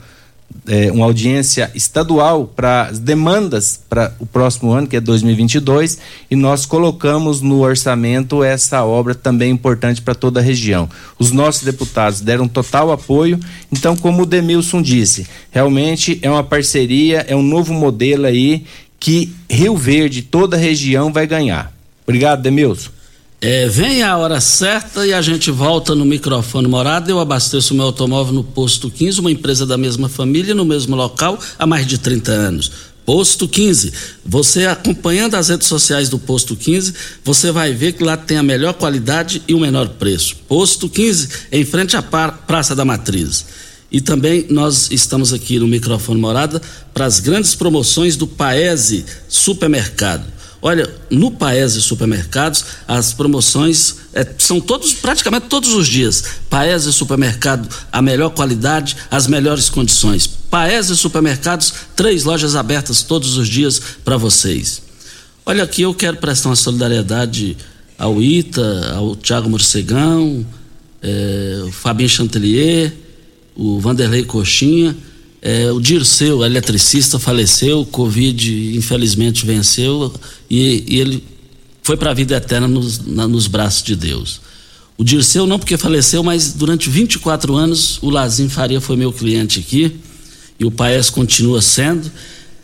[0.67, 5.99] é, uma audiência estadual para as demandas para o próximo ano, que é 2022,
[6.31, 10.89] e nós colocamos no orçamento essa obra também importante para toda a região.
[11.19, 13.39] Os nossos deputados deram total apoio,
[13.71, 18.65] então, como o Demilson disse, realmente é uma parceria, é um novo modelo aí
[18.99, 21.73] que Rio Verde, toda a região vai ganhar.
[22.07, 22.91] Obrigado, Demilson.
[23.47, 27.11] É, vem a hora certa e a gente volta no microfone morado.
[27.11, 31.39] Eu abasteço meu automóvel no Posto 15, uma empresa da mesma família, no mesmo local,
[31.59, 32.73] há mais de 30 anos.
[33.05, 33.93] Posto 15.
[34.25, 38.43] Você acompanhando as redes sociais do Posto 15, você vai ver que lá tem a
[38.43, 40.37] melhor qualidade e o menor preço.
[40.49, 43.45] Posto 15, em frente à Praça da Matriz.
[43.93, 46.63] E também nós estamos aqui no microfone morada
[46.95, 50.34] para as grandes promoções do Paese Supermercado.
[50.67, 56.25] Olha, no Paese Supermercados, as promoções é, são todos, praticamente todos os dias.
[56.49, 60.27] Paese Supermercado, a melhor qualidade, as melhores condições.
[60.27, 64.81] Paese Supermercados, três lojas abertas todos os dias para vocês.
[65.45, 67.59] Olha aqui, eu quero prestar uma solidariedade
[67.99, 70.47] ao Ita, ao Tiago Morcegão,
[71.03, 72.91] é, o Fabinho Chantelier,
[73.55, 74.97] o Vanderlei Coxinha
[75.45, 80.11] é, o Dirceu, eletricista, faleceu, Covid infelizmente venceu
[80.51, 81.23] e, e ele
[81.83, 84.41] foi para a vida eterna nos, na, nos braços de Deus.
[84.97, 89.61] O Dirceu não porque faleceu, mas durante 24 anos o Lazim Faria foi meu cliente
[89.61, 89.95] aqui
[90.59, 92.11] e o Paes continua sendo.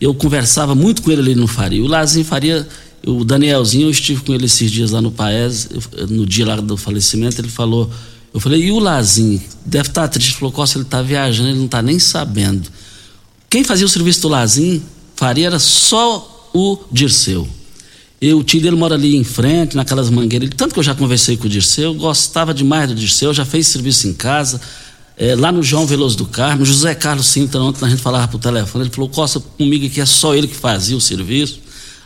[0.01, 1.85] Eu conversava muito com ele ali no Faria.
[1.85, 2.66] O Lazim Faria,
[3.07, 5.68] o Danielzinho, eu estive com ele esses dias lá no Paes,
[6.09, 7.91] no dia lá do falecimento, ele falou
[8.33, 9.43] eu falei, e o Lazinho?
[9.64, 10.31] Deve estar tá triste.
[10.31, 12.70] Ele falou, Costa, ele está viajando, ele não está nem sabendo.
[13.49, 14.83] Quem fazia o serviço do Lazinho,
[15.16, 17.49] faria, era só o Dirceu.
[18.22, 20.51] E o tio dele mora ali em frente, naquelas mangueiras.
[20.57, 24.07] Tanto que eu já conversei com o Dirceu, gostava demais do Dirceu, já fez serviço
[24.07, 24.61] em casa.
[25.16, 28.39] É, lá no João Veloso do Carmo, José Carlos Sintra, ontem a gente falava por
[28.39, 31.61] telefone, ele falou, Costa, comigo aqui é só ele que fazia o serviço.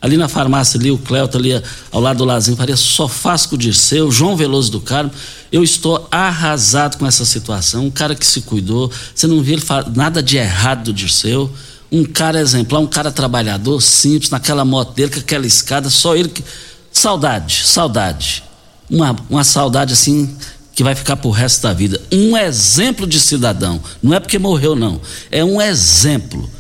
[0.05, 1.51] Ali na farmácia ali, o Cleuto ali
[1.91, 3.09] ao lado do Lazinho Faria, só
[3.49, 5.11] com o Dirceu, João Veloso do Carmo.
[5.51, 7.87] Eu estou arrasado com essa situação.
[7.87, 9.59] Um cara que se cuidou, você não viu
[9.95, 11.51] nada de errado do Dirceu
[11.91, 16.29] um cara exemplar, um cara trabalhador, simples, naquela moto dele, com aquela escada, só ele
[16.29, 16.45] que.
[16.91, 18.45] Saudade, saudade.
[18.91, 20.37] Uma, uma saudade assim
[20.75, 22.01] que vai ficar pro resto da vida.
[22.13, 23.81] Um exemplo de cidadão.
[24.03, 25.01] Não é porque morreu, não.
[25.31, 26.51] É um exemplo.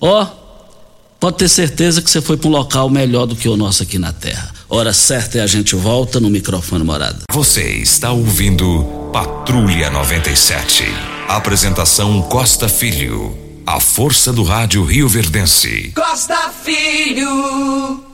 [0.00, 0.26] Ó, oh,
[1.20, 3.98] pode ter certeza que você foi para um local melhor do que o nosso aqui
[3.98, 4.52] na Terra.
[4.68, 7.20] Hora certa é a gente volta no microfone morada.
[7.32, 10.84] Você está ouvindo Patrulha 97.
[11.28, 13.36] Apresentação Costa Filho.
[13.66, 15.92] A força do rádio Rio Verdense.
[15.94, 18.04] Costa Filho.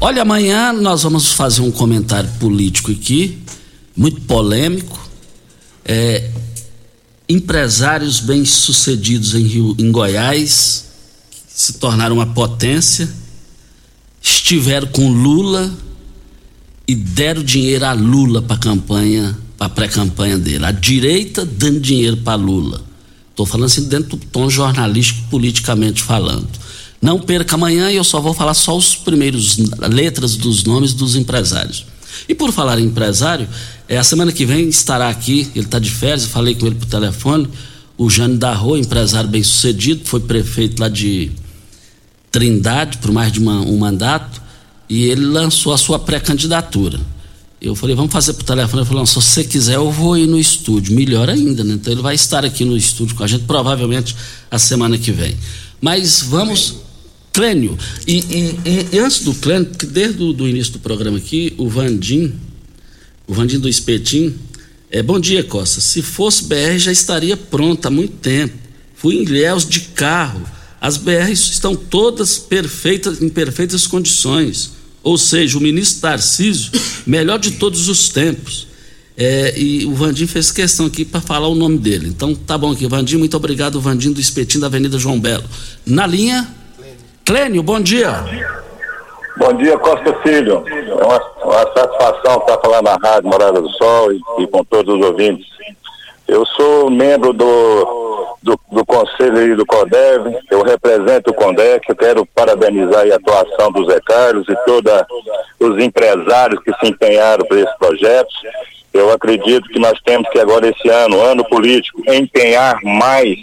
[0.00, 3.38] Olha, amanhã nós vamos fazer um comentário político aqui,
[3.94, 4.98] muito polêmico.
[5.84, 6.30] É,
[7.28, 10.89] empresários bem-sucedidos em, Rio, em Goiás,
[11.60, 13.06] se tornaram uma potência,
[14.22, 15.70] estiveram com Lula
[16.88, 20.64] e deram dinheiro a Lula para a campanha, para a pré-campanha dele.
[20.64, 22.82] A direita dando dinheiro para Lula.
[23.28, 26.48] Estou falando assim dentro do tom jornalístico, politicamente falando.
[27.00, 29.58] Não perca amanhã e eu só vou falar só os primeiros
[29.90, 31.84] letras dos nomes dos empresários.
[32.26, 33.46] E por falar em empresário,
[33.86, 36.76] é, a semana que vem estará aqui, ele está de férias, eu falei com ele
[36.76, 37.46] por telefone,
[37.98, 41.30] o Jânio Darro, empresário bem sucedido, foi prefeito lá de
[42.30, 44.40] Trindade por mais de uma, um mandato,
[44.88, 47.00] e ele lançou a sua pré-candidatura.
[47.60, 48.82] Eu falei, vamos fazer por telefone.
[48.82, 50.94] Ele falou, se você quiser, eu vou ir no estúdio.
[50.94, 51.74] Melhor ainda, né?
[51.74, 54.16] Então ele vai estar aqui no estúdio com a gente, provavelmente
[54.50, 55.36] a semana que vem.
[55.80, 56.76] Mas vamos.
[57.32, 57.78] Clênio,
[58.08, 62.34] e, e, e antes do Clênio, desde o início do programa aqui, o Vandim,
[63.24, 64.34] o Vandim do Espetim,
[64.90, 65.80] é, bom dia, Costa.
[65.80, 68.54] Se fosse BR, já estaria pronta há muito tempo.
[68.96, 70.42] Fui em Ilhéus de carro.
[70.80, 76.72] As BRs estão todas perfeitas, em perfeitas condições ou seja, o ministro Tarcísio,
[77.06, 78.68] melhor de todos os tempos.
[79.16, 82.08] É, e o Vandim fez questão aqui para falar o nome dele.
[82.08, 85.44] Então tá bom aqui, Vandim, muito obrigado, Vandim do Espetinho da Avenida João Belo.
[85.86, 86.48] Na linha,
[87.24, 88.24] Clênio, bom dia.
[89.36, 90.64] Bom dia, Costa Filho.
[90.66, 94.94] É uma, uma satisfação estar falando na Rádio Morada do Sol e, e com todos
[94.94, 95.46] os ouvintes.
[96.26, 97.44] Eu sou membro do,
[98.42, 103.84] do, do Conselho do CODEV, eu represento o CONDEC, eu quero parabenizar a atuação do
[103.90, 104.92] Zé Carlos e todos
[105.58, 108.30] os empresários que se empenharam por esse projeto.
[108.92, 113.38] Eu acredito que nós temos que agora esse ano, ano político, empenhar mais,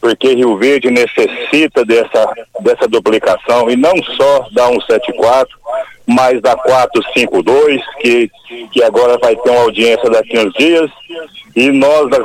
[0.00, 2.28] porque Rio Verde necessita dessa,
[2.60, 5.56] dessa duplicação e não só da 174,
[6.06, 8.30] mas da 452, que,
[8.72, 10.90] que agora vai ter uma audiência daqui uns dias,
[11.54, 12.18] e nós da,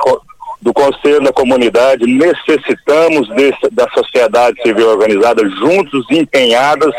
[0.62, 6.94] do Conselho da Comunidade necessitamos desse, da sociedade civil organizada juntos, empenhadas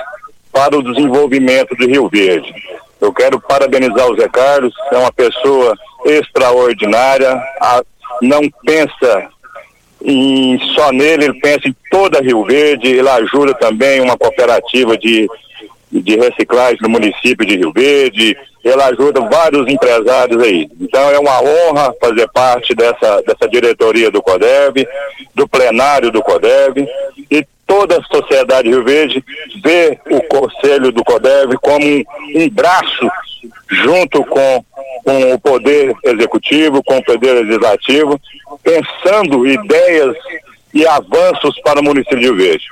[0.53, 2.53] para o desenvolvimento de Rio Verde.
[3.01, 7.83] Eu quero parabenizar o Zé Carlos, é uma pessoa extraordinária, a,
[8.21, 9.29] não pensa
[10.05, 15.29] em, só nele, ele pensa em toda Rio Verde, ele ajuda também uma cooperativa de
[16.01, 20.69] de reciclagem no município de Rio Verde, ela ajuda vários empresários aí.
[20.81, 24.87] Então é uma honra fazer parte dessa, dessa diretoria do CODEV,
[25.35, 26.87] do plenário do CODEV,
[27.31, 29.25] e toda a sociedade Rio Verde
[29.63, 32.05] vê o Conselho do CODEV como um,
[32.37, 33.11] um braço
[33.69, 34.65] junto com,
[35.05, 38.21] com o Poder Executivo, com o Poder Legislativo,
[38.63, 40.15] pensando ideias
[40.73, 42.65] e avanços para o município de Rio Verde.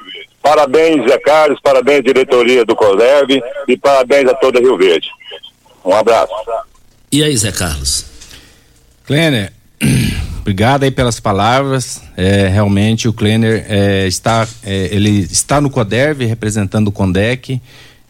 [0.42, 5.08] Parabéns, Zé Carlos, parabéns, diretoria do Colev e parabéns a toda Rio Verde.
[5.84, 6.32] Um abraço.
[7.12, 8.06] E aí, Zé Carlos?
[9.06, 9.52] Kleiner,
[10.40, 12.02] obrigado aí pelas palavras.
[12.16, 17.60] É, realmente o Kleiner é, está, é, ele está no CODERV representando o CONDEC.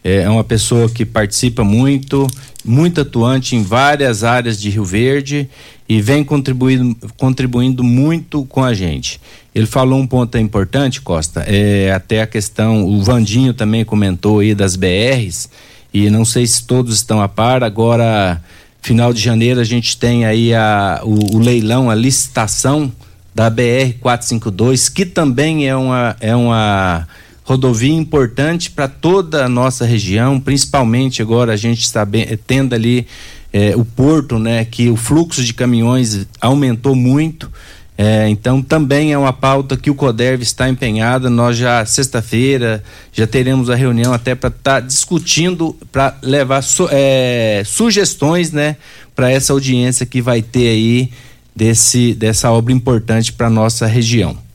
[0.03, 2.27] É, é uma pessoa que participa muito,
[2.65, 5.49] muito atuante em várias áreas de Rio Verde
[5.87, 9.19] e vem contribuindo, contribuindo muito com a gente.
[9.53, 14.55] Ele falou um ponto importante, Costa, é até a questão, o Vandinho também comentou aí
[14.55, 15.49] das BRs,
[15.93, 18.41] e não sei se todos estão a par, agora,
[18.81, 22.91] final de janeiro, a gente tem aí a, o, o leilão, a licitação
[23.35, 27.07] da BR 452, que também é uma, é uma
[27.51, 33.05] rodovia importante para toda a nossa região, principalmente agora a gente está bem, tendo ali
[33.51, 37.51] é, o porto, né, que o fluxo de caminhões aumentou muito
[37.97, 41.29] É, então também é uma pauta que o CODERV está empenhada.
[41.29, 42.81] Nós já sexta-feira
[43.13, 48.77] já teremos a reunião até para estar tá discutindo, para levar su, é, sugestões, né,
[49.13, 51.11] para essa audiência que vai ter aí
[51.55, 54.50] desse dessa obra importante para nossa região.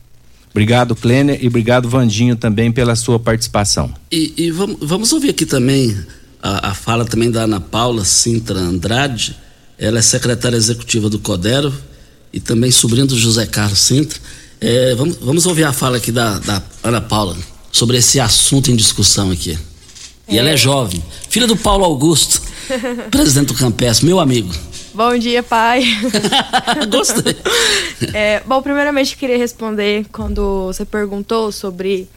[0.57, 3.92] Obrigado, Kleiner, e obrigado, Vandinho, também pela sua participação.
[4.11, 5.94] E, e vamos, vamos, ouvir aqui também
[6.42, 9.36] a, a, fala também da Ana Paula Sintra Andrade.
[9.78, 11.70] Ela é secretária executiva do Codero
[12.32, 14.18] e também sobrinho do José Carlos Sintra.
[14.59, 17.36] É, vamos, vamos ouvir a fala aqui da, da Ana Paula
[17.70, 19.59] sobre esse assunto em discussão aqui.
[20.26, 20.38] E é.
[20.38, 22.40] ela é jovem, filha do Paulo Augusto,
[23.12, 24.54] presidente do Campes, meu amigo.
[24.97, 25.82] Bom dia, pai.
[26.90, 27.36] Gostei.
[28.14, 32.09] É, bom, primeiramente queria responder quando você perguntou sobre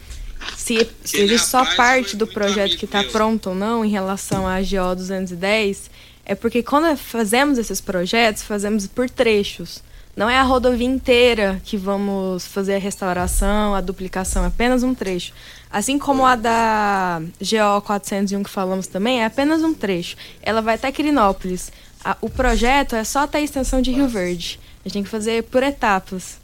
[0.56, 4.62] se, se existe só parte do projeto que está pronto ou não em relação à
[4.62, 5.92] GO 210.
[6.24, 9.84] É porque quando fazemos esses projetos, fazemos por trechos.
[10.16, 14.96] Não é a rodovia inteira que vamos fazer a restauração, a duplicação, é apenas um
[14.96, 15.34] trecho.
[15.70, 20.16] Assim como a da GO 401 que falamos também, é apenas um trecho.
[20.42, 21.72] Ela vai até Quirinópolis
[22.04, 24.60] a, o projeto é só até a extensão de Rio Verde.
[24.84, 26.38] A gente tem que fazer por etapas.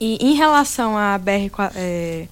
[0.00, 2.28] E em relação à BR é,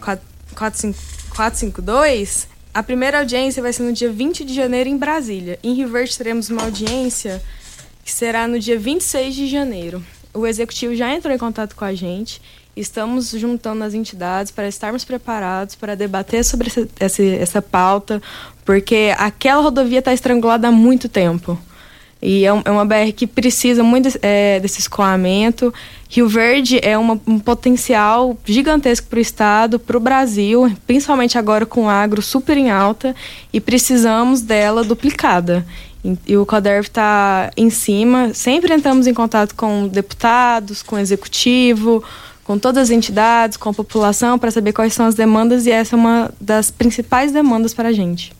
[0.00, 5.58] 452, a primeira audiência vai ser no dia 20 de janeiro em Brasília.
[5.62, 7.42] Em Rio Verde teremos uma audiência
[8.02, 10.02] que será no dia 26 de janeiro.
[10.32, 12.40] O executivo já entrou em contato com a gente.
[12.74, 18.22] Estamos juntando as entidades para estarmos preparados para debater sobre essa, essa, essa pauta,
[18.64, 21.60] porque aquela rodovia está estrangulada há muito tempo.
[22.22, 25.74] E é, é uma BR que precisa muito é, desse escoamento.
[26.08, 31.66] Rio Verde é uma, um potencial gigantesco para o estado, para o Brasil, principalmente agora
[31.66, 33.14] com o agro super em alta,
[33.52, 35.66] e precisamos dela duplicada.
[36.26, 42.04] E, o CODERV está em cima, sempre entramos em contato com deputados, com executivo,
[42.44, 45.94] com todas as entidades, com a população, para saber quais são as demandas, e essa
[45.94, 48.32] é uma das principais demandas para a gente.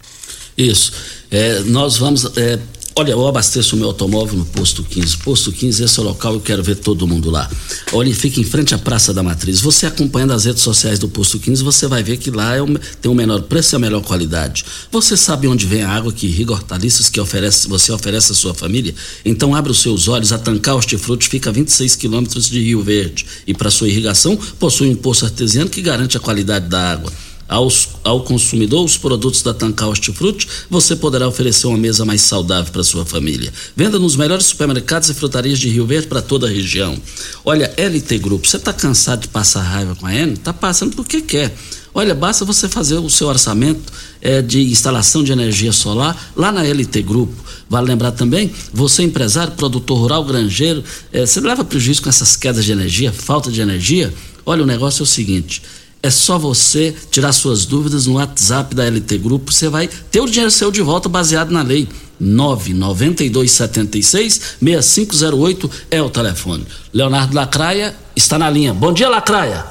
[0.59, 0.93] Isso.
[1.30, 2.59] É, nós vamos é,
[2.95, 5.16] Olha, eu abasteço o meu automóvel no Posto 15.
[5.18, 7.51] Posto 15, esse é o local, eu quero ver todo mundo lá.
[7.90, 9.62] Olha, fica em frente à Praça da Matriz.
[9.62, 12.61] Você acompanhando as redes sociais do Posto 15, você vai ver que lá é
[13.01, 14.62] tem o menor preço e a melhor qualidade.
[14.90, 18.53] Você sabe onde vem a água que irriga hortaliças que oferece, você oferece à sua
[18.53, 18.95] família?
[19.24, 23.24] Então abra os seus olhos, a Tancar Hortifruti fica a 26 quilômetros de Rio Verde.
[23.47, 27.11] E para sua irrigação, possui um poço artesiano que garante a qualidade da água
[27.49, 32.72] aos, ao consumidor os produtos da Tancar Hortifruti, você poderá oferecer uma mesa mais saudável
[32.72, 33.53] para sua família.
[33.76, 36.97] Venda nos melhores supermercados e frutarias de Rio Verde para toda a região.
[37.45, 40.32] Olha, LT Grupo, você está cansado de passar raiva com a N?
[40.32, 41.55] Está passando porque quer.
[41.95, 46.62] Olha, basta você fazer o seu orçamento é, de instalação de energia solar lá na
[46.62, 47.34] LT Grupo.
[47.68, 50.82] Vale lembrar também, você empresário, produtor rural, granjeiro,
[51.12, 54.12] é, você leva prejuízo com essas quedas de energia, falta de energia?
[54.45, 55.62] Olha, o negócio é o seguinte
[56.03, 59.53] é só você tirar suas dúvidas no WhatsApp da LT Grupo.
[59.53, 61.87] Você vai ter o dinheiro seu de volta baseado na lei.
[62.19, 66.67] 99276 6508 é o telefone.
[66.93, 68.75] Leonardo Lacraia está na linha.
[68.75, 69.65] Bom dia, Lacraia.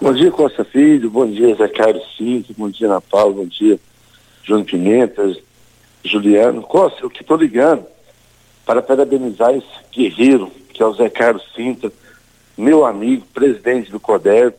[0.00, 1.10] Bom dia, Costa Filho.
[1.10, 2.54] Bom dia, Zé Carlos Cinto.
[2.56, 3.34] Bom dia, Ana Paula.
[3.34, 3.80] Bom dia,
[4.44, 5.36] João Pimenta,
[6.04, 6.62] Juliano.
[6.62, 7.84] Costa, eu que estou ligando
[8.64, 11.92] para parabenizar esse guerreiro, que é o Zé Carlos Cinta,
[12.56, 14.54] meu amigo, presidente do CODER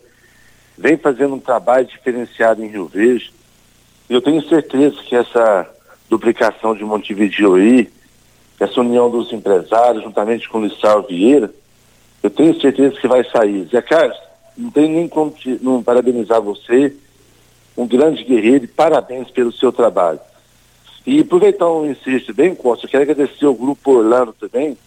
[0.78, 3.34] vem fazendo um trabalho diferenciado em Rio Verde.
[4.10, 5.68] E eu tenho certeza que essa
[6.10, 7.90] duplicação de Montevideo aí,
[8.60, 11.52] essa união dos empresários, juntamente com o Lissau Vieira,
[12.22, 13.68] eu tenho certeza que vai sair.
[13.72, 14.18] Zé Carlos,
[14.58, 16.96] não tem nem como te, não parabenizar você,
[17.76, 20.20] um grande guerreiro, e parabéns pelo seu trabalho.
[21.06, 24.78] E aproveitar um insisto bem, Costa, eu quero agradecer ao Grupo Orlando também,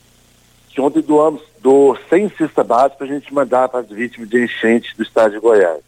[0.69, 4.45] que ontem doamos do 100 cesta básica para a gente mandar para as vítimas de
[4.45, 5.81] enchente do estado de Goiás.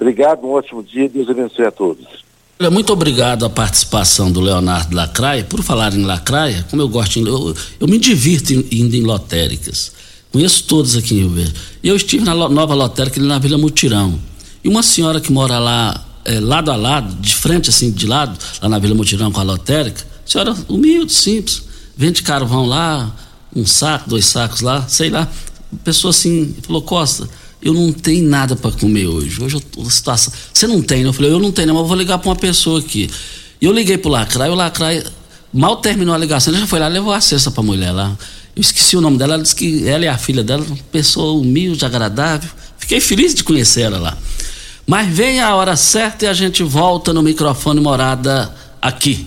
[0.00, 2.22] Obrigado, um ótimo dia, Deus abençoe a todos.
[2.70, 5.42] Muito obrigado a participação do Leonardo Lacraia.
[5.44, 9.92] Por falar em Lacraia, como eu gosto, eu, eu me divirto indo em lotéricas.
[10.30, 11.54] Conheço todos aqui em Rio Verde.
[11.82, 14.18] Eu estive na nova lotérica na Vila Mutirão.
[14.62, 18.38] E uma senhora que mora lá, é, lado a lado, de frente assim, de lado,
[18.62, 21.64] lá na Vila Mutirão com a lotérica, senhora humilde, simples,
[21.96, 23.12] vende carvão lá,
[23.54, 25.28] um saco, dois sacos lá, sei lá.
[25.84, 27.28] Pessoa assim, falou, Costa,
[27.62, 29.42] eu não tenho nada para comer hoje.
[29.42, 30.32] Hoje eu tô situação.
[30.52, 31.02] Você não tem?
[31.02, 33.08] Eu falei, eu não tenho, mas eu vou ligar para uma pessoa aqui.
[33.60, 35.04] E eu liguei pro Lacraia, o Lacraia
[35.52, 38.16] mal terminou a ligação, ele já foi lá, levou a cesta pra mulher lá.
[38.54, 41.40] Eu esqueci o nome dela, ela disse que ela e a filha dela, uma pessoa
[41.40, 42.50] humilde, agradável.
[42.76, 44.18] Fiquei feliz de conhecer ela lá.
[44.86, 49.26] Mas vem a hora certa e a gente volta no microfone morada aqui.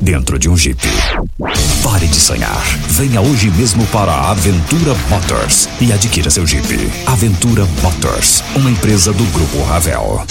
[0.00, 0.80] dentro de um Jeep.
[1.82, 2.62] Pare de sonhar.
[2.88, 6.90] Venha hoje mesmo para a Aventura Motors e adquira seu Jeep.
[7.06, 10.24] Aventura Motors, uma empresa do Grupo Ravel.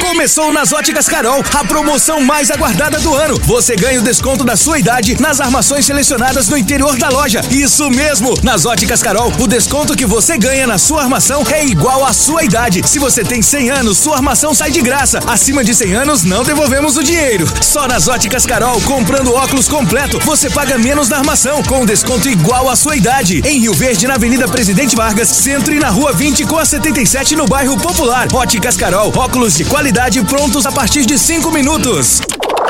[0.00, 3.40] Começou nas Óticas Carol, a promoção mais aguardada do ano.
[3.44, 7.40] Você ganha o desconto da sua idade nas armações selecionadas no interior da loja.
[7.50, 8.34] Isso mesmo!
[8.42, 12.44] Nas Óticas Carol, o desconto que você ganha na sua armação é igual à sua
[12.44, 12.82] idade.
[12.86, 15.18] Se você tem 100 anos, sua armação sai de graça.
[15.26, 17.46] Acima de 100 anos, não devolvemos o dinheiro.
[17.62, 22.68] Só nas Óticas Carol, comprando óculos completo, você paga menos na armação, com desconto igual
[22.68, 23.40] à sua idade.
[23.42, 27.34] Em Rio Verde, na Avenida Presidente Vargas, centro e na Rua 20 com a 77
[27.34, 28.28] no bairro Popular.
[28.30, 32.20] Óticas Carol, óculos de qualidade prontos a partir de 5 minutos.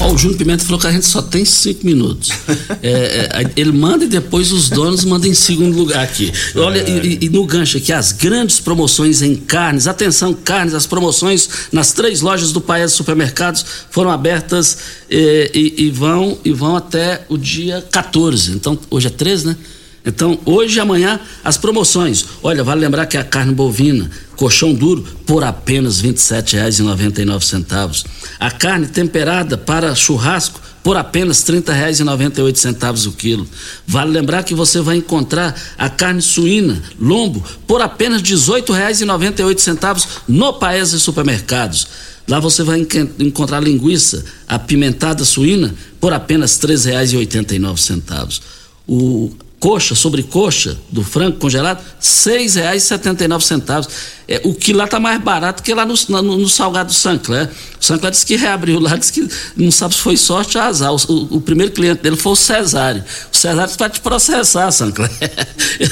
[0.00, 2.30] Ó, o Júnior Pimenta falou que a gente só tem cinco minutos.
[2.82, 6.32] É, é, ele manda e depois os donos mandam em segundo lugar aqui.
[6.56, 9.86] Olha, e, e, no gancho aqui, as grandes promoções em carnes.
[9.86, 14.78] Atenção, carnes, as promoções nas três lojas do Paes Supermercados foram abertas
[15.10, 18.52] eh, e, e, vão, e vão até o dia 14.
[18.52, 19.56] Então, hoje é 13, né?
[20.04, 22.24] Então, hoje e amanhã, as promoções.
[22.42, 28.06] Olha, vale lembrar que a carne bovina, colchão duro, por apenas R$ 27,99.
[28.38, 33.46] A carne temperada para churrasco, por apenas R$ 30,98 o quilo.
[33.86, 40.54] Vale lembrar que você vai encontrar a carne suína, lombo, por apenas R$ 18,98 no
[40.54, 41.86] Paes e Supermercados.
[42.26, 42.86] Lá você vai
[43.18, 48.40] encontrar linguiça apimentada suína por apenas R$ 3,89.
[48.86, 53.88] O coxa sobre coxa do frango congelado, seis reais setenta centavos.
[54.26, 57.50] É, o que lá tá mais barato que lá no, no, no salgado do Sancler.
[57.80, 60.92] O Sancler disse que reabriu lá, disse que não sabe se foi sorte ou azar.
[60.92, 63.04] O, o, o, primeiro cliente dele foi o Cesário.
[63.30, 65.10] O Cesário vai te processar, Sancler.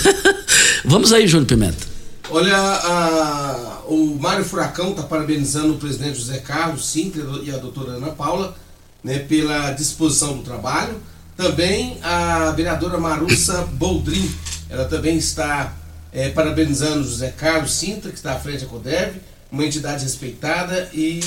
[0.85, 1.87] Vamos aí, Júnior Pimenta.
[2.31, 7.93] Olha, a, o Mário Furacão está parabenizando o presidente José Carlos Sintra e a doutora
[7.93, 8.57] Ana Paula
[9.05, 10.97] né, pela disposição do trabalho
[11.39, 14.29] também a vereadora Marussa Boldrin,
[14.69, 15.73] ela também está
[16.13, 19.21] é, parabenizando José Carlos Sintra, que está à frente da CODEV,
[19.51, 21.21] uma entidade respeitada e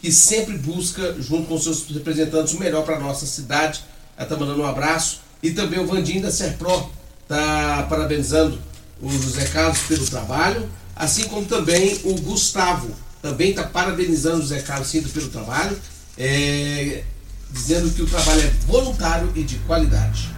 [0.00, 3.84] que sempre busca, junto com seus representantes, o melhor para a nossa cidade.
[4.16, 5.20] Ela está mandando um abraço.
[5.40, 6.90] E também o Vandim da Serpro
[7.22, 8.58] está parabenizando
[9.00, 12.90] o José Carlos pelo trabalho, assim como também o Gustavo,
[13.22, 15.78] também está parabenizando o José Carlos Sintra pelo trabalho.
[16.18, 17.04] É,
[17.52, 20.30] dizendo que o trabalho é voluntário e de qualidade.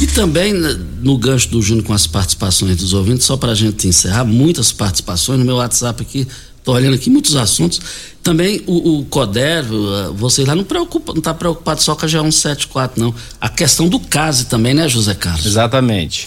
[0.00, 3.54] E também né, no gancho do Júnior com as participações dos ouvintes, só para a
[3.54, 6.26] gente encerrar, muitas participações no meu WhatsApp aqui,
[6.64, 7.78] Estou olhando aqui muitos assuntos.
[8.22, 9.66] Também o, o CODER,
[10.14, 13.14] vocês lá não preocupa, não está preocupado só com a G174, não.
[13.38, 15.44] A questão do CASE também, né, José Carlos?
[15.44, 16.26] Exatamente.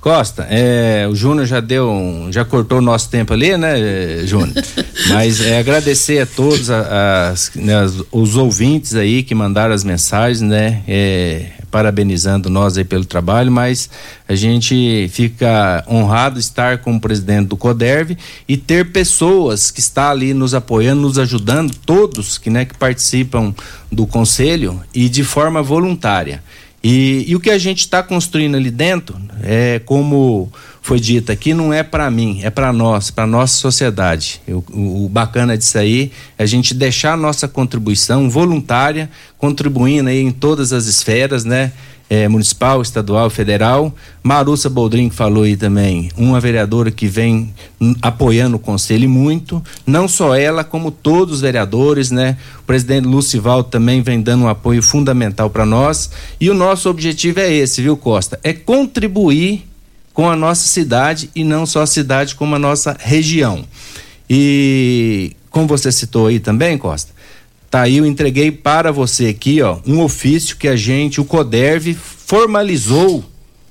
[0.00, 4.54] Costa, é, o Júnior já deu, um, já cortou o nosso tempo ali, né, Júnior?
[5.10, 7.74] Mas é, agradecer a todos as, né,
[8.10, 10.82] os ouvintes aí que mandaram as mensagens, né?
[10.88, 13.88] É, parabenizando nós aí pelo trabalho, mas
[14.28, 20.34] a gente fica honrado estar como presidente do CODERV e ter pessoas que está ali
[20.34, 23.54] nos apoiando, nos ajudando, todos que, né, que participam
[23.90, 26.42] do conselho e de forma voluntária.
[26.82, 30.50] E, e o que a gente está construindo ali dentro, é como
[30.80, 34.40] foi dito aqui, não é para mim, é para nós, para nossa sociedade.
[34.48, 40.08] Eu, o, o, bacana disso aí é a gente deixar a nossa contribuição voluntária, contribuindo
[40.08, 41.72] aí em todas as esferas, né?
[42.10, 43.94] É, municipal, estadual, federal.
[44.20, 47.54] Marussa Boldrin que falou aí também, uma vereadora que vem
[48.02, 52.36] apoiando o conselho muito, não só ela, como todos os vereadores, né?
[52.58, 56.10] O presidente Lucival também vem dando um apoio fundamental para nós.
[56.40, 58.40] E o nosso objetivo é esse, viu, Costa?
[58.42, 59.64] É contribuir
[60.12, 63.64] com a nossa cidade e não só a cidade, como a nossa região.
[64.28, 67.12] E como você citou aí também, Costa,
[67.70, 71.94] Tá aí, eu entreguei para você aqui, ó, um ofício que a gente, o Coderv,
[71.94, 73.24] formalizou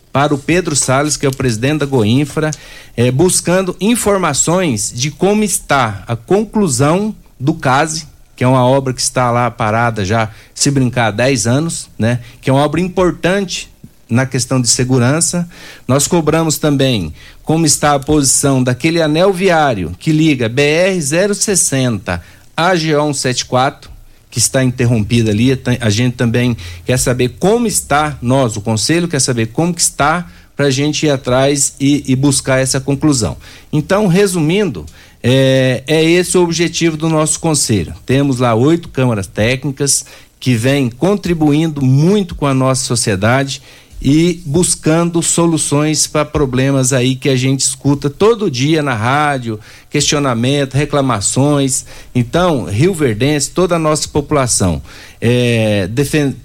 [0.10, 2.50] para o Pedro Sales, que é o presidente da Goinfra,
[2.96, 9.02] é, buscando informações de como está a conclusão do CASE, que é uma obra que
[9.02, 12.22] está lá parada já, se brincar, há 10 anos, né?
[12.40, 13.70] Que é uma obra importante
[14.10, 15.48] na questão de segurança.
[15.86, 22.22] Nós cobramos também como está a posição daquele anel viário que liga BR-060
[22.60, 23.90] a GO 174,
[24.30, 25.56] que está interrompida ali.
[25.56, 29.82] Tá, a gente também quer saber como está, nós, o Conselho, quer saber como que
[29.82, 33.38] está para a gente ir atrás e, e, buscar essa conclusão.
[33.72, 34.86] Então, resumindo,
[35.24, 37.94] é, é esse o objetivo do nosso Conselho.
[38.06, 40.06] Temos lá oito câmaras técnicas
[40.38, 43.62] que vêm contribuindo muito com a nossa sociedade
[44.02, 50.76] e buscando soluções para problemas aí que a gente escuta todo dia na rádio, questionamento,
[50.76, 51.86] reclamações.
[52.16, 54.82] Então, Rio Verdense, toda a nossa população,
[55.20, 55.90] é,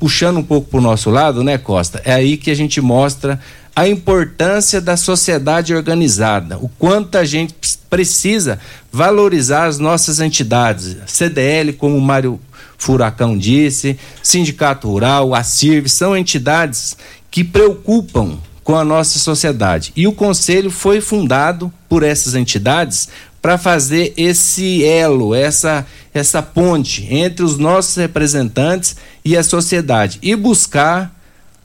[0.00, 2.02] puxando um pouco para o nosso lado, né, Costa?
[2.04, 3.40] É aí que a gente mostra
[3.76, 7.54] a importância da sociedade organizada, o quanto a gente
[7.90, 8.58] precisa
[8.92, 12.40] valorizar as nossas entidades, CDL, como o Mário
[12.78, 16.96] Furacão disse, Sindicato Rural, a CIRV, são entidades
[17.34, 19.92] que preocupam com a nossa sociedade.
[19.96, 23.08] E o conselho foi fundado por essas entidades
[23.42, 30.36] para fazer esse elo, essa essa ponte entre os nossos representantes e a sociedade e
[30.36, 31.12] buscar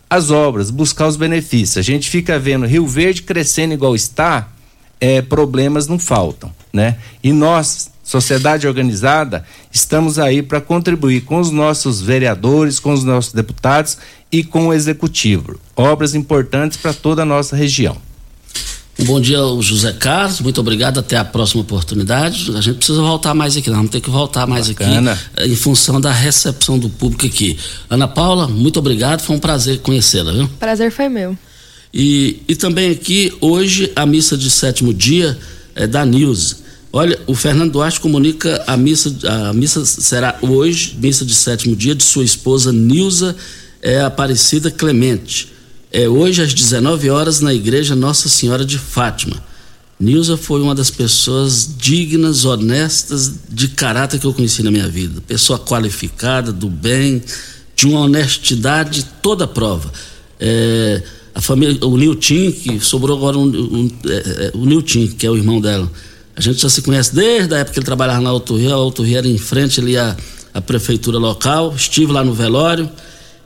[0.09, 1.77] as obras, buscar os benefícios.
[1.77, 4.47] A gente fica vendo Rio Verde crescendo igual está,
[4.99, 6.97] é, problemas não faltam, né?
[7.23, 13.33] E nós sociedade organizada, estamos aí para contribuir com os nossos vereadores, com os nossos
[13.33, 13.99] deputados
[14.31, 15.59] e com o executivo.
[15.75, 17.95] Obras importantes para toda a nossa região.
[18.97, 22.51] Um bom dia José Carlos, muito obrigado, até a próxima oportunidade.
[22.57, 25.11] A gente precisa voltar mais aqui, nós vamos ter que voltar mais Bacana.
[25.11, 27.59] aqui eh, em função da recepção do público aqui.
[27.87, 30.49] Ana Paula, muito obrigado, foi um prazer conhecê-la, viu?
[30.59, 31.37] Prazer foi meu.
[31.93, 35.37] E, e também aqui, hoje, a missa de sétimo dia
[35.75, 36.68] é da News.
[36.91, 41.93] Olha, o Fernando Duarte comunica a missa, a missa será hoje, missa de sétimo dia,
[41.93, 43.35] de sua esposa Nilza
[43.79, 45.53] é, Aparecida Clemente.
[45.91, 49.35] É hoje às 19 horas na igreja Nossa Senhora de Fátima.
[49.99, 55.21] Nilza foi uma das pessoas dignas, honestas, de caráter que eu conheci na minha vida.
[55.27, 57.21] Pessoa qualificada, do bem,
[57.75, 59.91] de uma honestidade toda prova.
[60.39, 61.03] É,
[61.35, 65.29] a família, o Nilton, que sobrou agora um, um, é, é, o Nilton, que é
[65.29, 65.91] o irmão dela
[66.39, 68.71] a gente já se conhece desde a época que ele trabalhava na Alto Rio.
[68.71, 70.15] A Alto Rio era em frente ali à,
[70.53, 71.75] à prefeitura local.
[71.75, 72.89] Estive lá no velório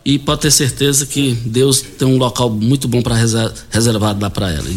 [0.06, 3.16] e pode ter certeza que Deus tem um local muito bom para
[3.72, 4.68] reservado lá para ela.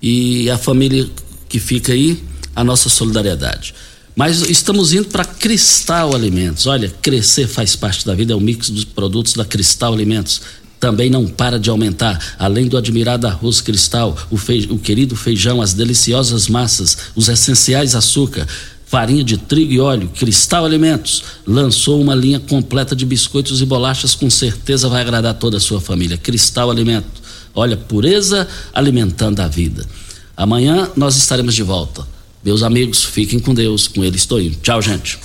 [0.00, 1.06] E a família
[1.46, 2.24] que fica aí,
[2.54, 3.74] a nossa solidariedade.
[4.14, 6.66] Mas estamos indo para Cristal Alimentos.
[6.66, 10.40] Olha, crescer faz parte da vida, é o mix dos produtos da Cristal Alimentos
[10.78, 12.36] também não para de aumentar.
[12.38, 17.94] Além do admirado arroz cristal, o, fei, o querido feijão, as deliciosas massas, os essenciais
[17.94, 18.46] açúcar,
[18.86, 24.14] farinha de trigo e óleo, Cristal Alimentos lançou uma linha completa de biscoitos e bolachas,
[24.14, 26.16] com certeza vai agradar toda a sua família.
[26.16, 27.22] Cristal Alimentos,
[27.54, 29.84] olha, pureza alimentando a vida.
[30.36, 32.06] Amanhã nós estaremos de volta.
[32.44, 34.56] Meus amigos, fiquem com Deus, com ele estou indo.
[34.62, 35.18] Tchau, gente.